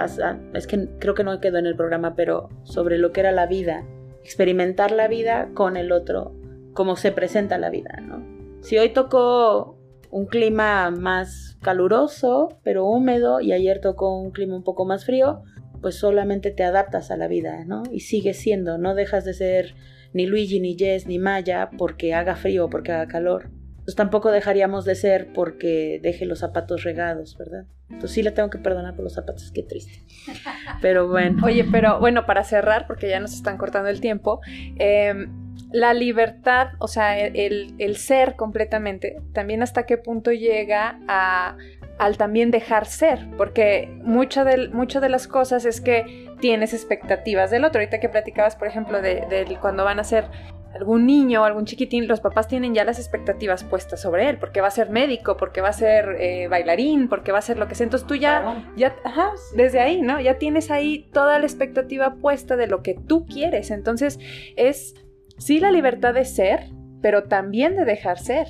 es 0.53 0.65
que 0.65 0.89
creo 0.97 1.13
que 1.13 1.23
no 1.23 1.39
quedó 1.39 1.59
en 1.59 1.67
el 1.67 1.75
programa, 1.75 2.15
pero 2.15 2.49
sobre 2.63 2.97
lo 2.97 3.11
que 3.11 3.19
era 3.19 3.31
la 3.31 3.45
vida, 3.45 3.85
experimentar 4.23 4.91
la 4.91 5.07
vida 5.07 5.49
con 5.53 5.77
el 5.77 5.91
otro, 5.91 6.33
como 6.73 6.95
se 6.95 7.11
presenta 7.11 7.57
la 7.57 7.69
vida, 7.69 7.99
¿no? 8.01 8.23
Si 8.61 8.77
hoy 8.77 8.89
tocó 8.89 9.77
un 10.09 10.25
clima 10.27 10.91
más 10.91 11.57
caluroso, 11.61 12.59
pero 12.63 12.85
húmedo, 12.85 13.41
y 13.41 13.51
ayer 13.51 13.81
tocó 13.81 14.15
un 14.15 14.31
clima 14.31 14.55
un 14.55 14.63
poco 14.63 14.85
más 14.85 15.05
frío, 15.05 15.43
pues 15.81 15.95
solamente 15.95 16.51
te 16.51 16.63
adaptas 16.63 17.11
a 17.11 17.17
la 17.17 17.27
vida, 17.27 17.65
¿no? 17.65 17.83
Y 17.91 18.01
sigues 18.01 18.37
siendo, 18.37 18.77
no 18.77 18.95
dejas 18.95 19.25
de 19.25 19.33
ser 19.33 19.75
ni 20.13 20.25
Luigi, 20.25 20.59
ni 20.59 20.77
Jess, 20.77 21.07
ni 21.07 21.19
Maya 21.19 21.71
porque 21.77 22.13
haga 22.13 22.35
frío 22.35 22.65
o 22.65 22.69
porque 22.69 22.91
haga 22.91 23.07
calor. 23.07 23.49
Pues 23.83 23.95
tampoco 23.95 24.31
dejaríamos 24.31 24.85
de 24.85 24.95
ser 24.95 25.33
porque 25.33 25.99
deje 26.01 26.25
los 26.25 26.39
zapatos 26.39 26.83
regados, 26.83 27.37
¿verdad? 27.37 27.65
Entonces 27.89 28.11
sí 28.11 28.23
le 28.23 28.31
tengo 28.31 28.49
que 28.49 28.59
perdonar 28.59 28.95
por 28.95 29.03
los 29.03 29.13
zapatos, 29.13 29.51
qué 29.51 29.63
triste. 29.63 30.03
Pero 30.81 31.09
bueno. 31.09 31.43
Oye, 31.45 31.65
pero 31.69 31.99
bueno, 31.99 32.25
para 32.25 32.43
cerrar, 32.43 32.87
porque 32.87 33.09
ya 33.09 33.19
nos 33.19 33.33
están 33.33 33.57
cortando 33.57 33.89
el 33.89 33.99
tiempo, 33.99 34.39
eh, 34.79 35.27
la 35.71 35.93
libertad, 35.93 36.69
o 36.79 36.87
sea, 36.87 37.17
el, 37.17 37.97
ser 37.97 38.35
completamente, 38.35 39.17
también 39.33 39.63
hasta 39.63 39.85
qué 39.85 39.97
punto 39.97 40.31
llega 40.31 40.99
a, 41.07 41.57
al 41.97 42.17
también 42.17 42.51
dejar 42.51 42.85
ser, 42.85 43.27
porque 43.37 43.89
muchas 44.03 44.45
de, 44.45 44.67
de 44.67 45.09
las 45.09 45.27
cosas 45.27 45.65
es 45.65 45.81
que 45.81 46.27
tienes 46.39 46.73
expectativas 46.73 47.51
del 47.51 47.63
otro. 47.65 47.79
Ahorita 47.79 47.99
que 47.99 48.09
platicabas, 48.09 48.55
por 48.55 48.67
ejemplo, 48.67 49.01
de, 49.01 49.57
cuando 49.61 49.83
van 49.83 49.99
a 49.99 50.03
ser 50.03 50.25
algún 50.75 51.05
niño 51.05 51.41
o 51.41 51.45
algún 51.45 51.65
chiquitín, 51.65 52.07
los 52.07 52.19
papás 52.19 52.47
tienen 52.47 52.73
ya 52.73 52.83
las 52.83 52.99
expectativas 52.99 53.63
puestas 53.63 54.01
sobre 54.01 54.29
él, 54.29 54.37
porque 54.39 54.59
va 54.59 54.67
a 54.67 54.71
ser 54.71 54.89
médico, 54.89 55.37
porque 55.37 55.61
va 55.61 55.69
a 55.69 55.73
ser 55.73 56.17
eh, 56.19 56.47
bailarín, 56.49 57.07
porque 57.07 57.31
va 57.31 57.37
a 57.37 57.43
ser 57.43 57.57
lo 57.57 57.67
que 57.67 57.75
sea. 57.75 57.85
Entonces 57.85 58.07
tú 58.07 58.15
ya, 58.15 58.65
ya 58.75 58.95
ajá, 59.03 59.31
desde 59.55 59.79
ahí, 59.79 60.01
¿no? 60.01 60.19
Ya 60.19 60.37
tienes 60.37 60.69
ahí 60.69 61.09
toda 61.13 61.39
la 61.39 61.45
expectativa 61.45 62.15
puesta 62.15 62.57
de 62.57 62.67
lo 62.67 62.83
que 62.83 62.95
tú 62.95 63.25
quieres. 63.25 63.71
Entonces 63.71 64.19
es 64.57 64.95
Sí 65.43 65.59
la 65.59 65.71
libertad 65.71 66.13
de 66.13 66.23
ser, 66.23 66.69
pero 67.01 67.23
también 67.23 67.75
de 67.75 67.83
dejar 67.83 68.17
ser. 68.17 68.47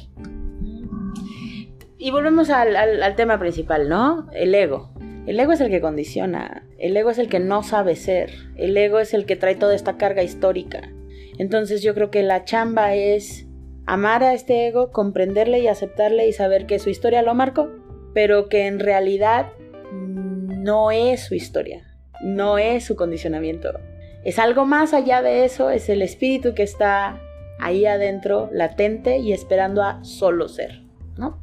Y 1.98 2.12
volvemos 2.12 2.52
al, 2.52 3.16
tema 3.16 3.40
principal, 3.40 3.90
¿no? 3.90 4.30
El 4.32 4.54
ego. 4.54 4.94
El 5.26 5.40
ego 5.40 5.54
es 5.54 5.62
el 5.62 5.72
que 5.72 5.82
condiciona, 5.82 6.68
el 6.78 6.96
ego 6.96 7.10
es 7.10 7.18
el 7.18 7.30
que 7.30 7.40
no 7.40 7.64
sabe 7.64 7.96
ser, 7.96 8.30
el 8.58 8.78
ego 8.78 9.00
es 9.00 9.16
el 9.16 9.26
que 9.26 9.36
trae 9.36 9.56
toda 9.56 9.74
esta 9.74 9.98
carga 9.98 10.22
histórica. 10.22 10.94
Entonces 11.40 11.82
yo 11.82 11.96
creo 11.96 12.12
que 12.12 12.22
la 12.22 12.46
chamba 12.46 12.94
es 12.94 13.48
amar 13.88 14.24
a 14.24 14.36
este 14.36 14.68
ego, 14.68 14.92
comprenderle 14.92 15.62
y 15.62 15.68
aceptarle 15.68 16.28
y 16.28 16.32
saber 16.32 16.68
que 16.68 16.78
su 16.78 16.92
historia 16.92 17.24
lo 17.24 17.34
marcó, 17.34 17.72
pero 18.14 18.50
que 18.50 18.68
en 18.68 18.80
realidad 18.80 19.48
no 19.92 20.92
es 20.92 21.22
su 21.22 21.34
historia, 21.34 21.92
no 22.22 22.60
es 22.60 22.86
su 22.86 22.96
condicionamiento, 22.96 23.80
es 24.24 24.40
algo 24.40 24.66
más 24.66 24.94
allá 24.94 25.22
de 25.22 25.46
eso, 25.46 25.70
es 25.70 25.90
el 25.90 26.02
espíritu 26.02 26.54
que 26.54 26.64
está 26.64 27.20
ahí 27.60 27.86
adentro, 27.86 28.50
latente 28.52 29.18
y 29.18 29.34
esperando 29.34 29.84
a 29.84 30.04
solo 30.04 30.48
ser, 30.48 30.84
¿no? 31.18 31.42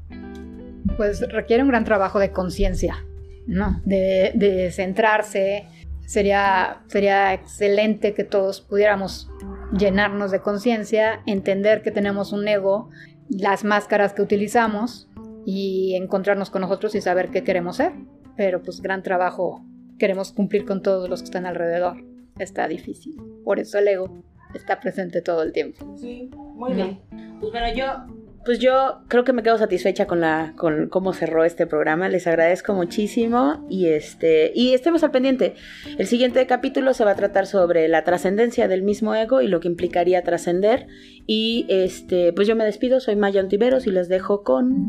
Pues 0.96 1.20
requiere 1.30 1.62
un 1.62 1.68
gran 1.68 1.84
trabajo 1.84 2.18
de 2.18 2.30
conciencia, 2.30 3.04
¿no? 3.46 3.80
De, 3.84 4.70
centrarse. 4.72 5.66
Sería, 6.06 6.82
sería 6.88 7.32
excelente 7.32 8.14
que 8.14 8.24
todos 8.24 8.60
pudiéramos 8.60 9.30
llenarnos 9.72 10.30
de 10.32 10.40
conciencia, 10.40 11.22
entender 11.26 11.82
que 11.82 11.92
tenemos 11.92 12.32
un 12.32 12.48
ego, 12.48 12.90
las 13.28 13.62
máscaras 13.62 14.12
que 14.12 14.22
utilizamos 14.22 15.08
y 15.46 15.94
encontrarnos 15.94 16.50
con 16.50 16.62
nosotros 16.62 16.94
y 16.96 17.00
saber 17.00 17.30
qué 17.30 17.44
queremos 17.44 17.76
ser. 17.76 17.92
Pero 18.36 18.62
pues 18.62 18.80
gran 18.80 19.02
trabajo 19.02 19.64
queremos 19.98 20.32
cumplir 20.32 20.64
con 20.64 20.82
todos 20.82 21.08
los 21.08 21.20
que 21.20 21.26
están 21.26 21.46
alrededor 21.46 22.09
está 22.42 22.68
difícil. 22.68 23.16
Por 23.44 23.59
eso 23.59 23.79
el 23.79 23.88
ego 23.88 24.22
está 24.55 24.81
presente 24.81 25.22
todo 25.22 25.42
el 25.42 25.53
tiempo. 25.53 25.96
Sí, 25.98 26.31
muy 26.35 26.72
bien. 26.72 27.00
Pues 27.40 27.53
bueno, 27.53 27.72
yo 27.74 28.07
pues 28.44 28.59
yo 28.59 29.00
creo 29.09 29.24
que 29.24 29.33
me 29.33 29.42
quedo 29.42 29.59
satisfecha 29.59 30.07
con 30.07 30.20
la 30.20 30.55
con 30.57 30.88
cómo 30.88 31.12
cerró 31.12 31.44
este 31.44 31.66
programa. 31.66 32.09
Les 32.09 32.26
agradezco 32.26 32.72
muchísimo 32.72 33.66
y 33.68 33.88
este 33.88 34.53
y 34.55 34.72
estemos 34.72 35.05
al 35.05 35.11
pendiente. 35.11 35.55
El 35.98 36.07
siguiente 36.07 36.46
capítulo 36.46 36.94
se 36.94 37.05
va 37.05 37.12
a 37.12 37.16
tratar 37.16 37.46
sobre 37.46 37.88
la 37.88 38.05
trascendencia 38.05 38.66
del 38.66 38.83
mismo 38.83 39.14
ego 39.14 39.42
y 39.42 39.48
lo 39.48 39.61
que 39.61 39.68
implicaría 39.68 40.22
trascender 40.22 40.87
y 41.26 41.66
este 41.68 42.33
pues 42.33 42.48
yo 42.48 42.57
me 42.57 42.64
despido, 42.64 43.00
soy 43.00 43.16
Maya 43.16 43.42
Ontiveros 43.42 43.87
y 43.87 43.90
les 43.90 44.09
dejo 44.09 44.42
con 44.42 44.88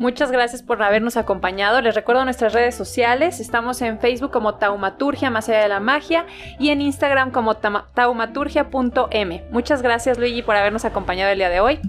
Muchas 0.00 0.32
gracias 0.32 0.62
por 0.62 0.82
habernos 0.82 1.18
acompañado. 1.18 1.82
Les 1.82 1.94
recuerdo 1.94 2.24
nuestras 2.24 2.54
redes 2.54 2.74
sociales. 2.74 3.38
Estamos 3.38 3.82
en 3.82 4.00
Facebook 4.00 4.30
como 4.30 4.54
Taumaturgia 4.54 5.28
más 5.28 5.50
allá 5.50 5.60
de 5.60 5.68
la 5.68 5.80
magia 5.80 6.24
y 6.58 6.70
en 6.70 6.80
Instagram 6.80 7.30
como 7.30 7.58
taumaturgia.m. 7.58 9.44
Muchas 9.50 9.82
gracias 9.82 10.18
Luigi 10.18 10.40
por 10.40 10.56
habernos 10.56 10.86
acompañado 10.86 11.30
el 11.30 11.38
día 11.38 11.50
de 11.50 11.60
hoy. 11.60 11.80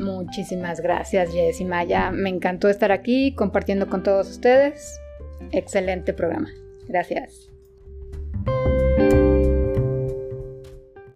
Muchísimas 0.00 0.80
gracias, 0.80 1.32
Jess 1.32 1.60
y 1.60 1.64
Maya. 1.64 2.10
Me 2.10 2.30
encantó 2.30 2.68
estar 2.68 2.92
aquí 2.92 3.34
compartiendo 3.34 3.88
con 3.88 4.02
todos 4.02 4.30
ustedes. 4.30 4.98
Excelente 5.52 6.12
programa. 6.12 6.50
Gracias. 6.88 7.50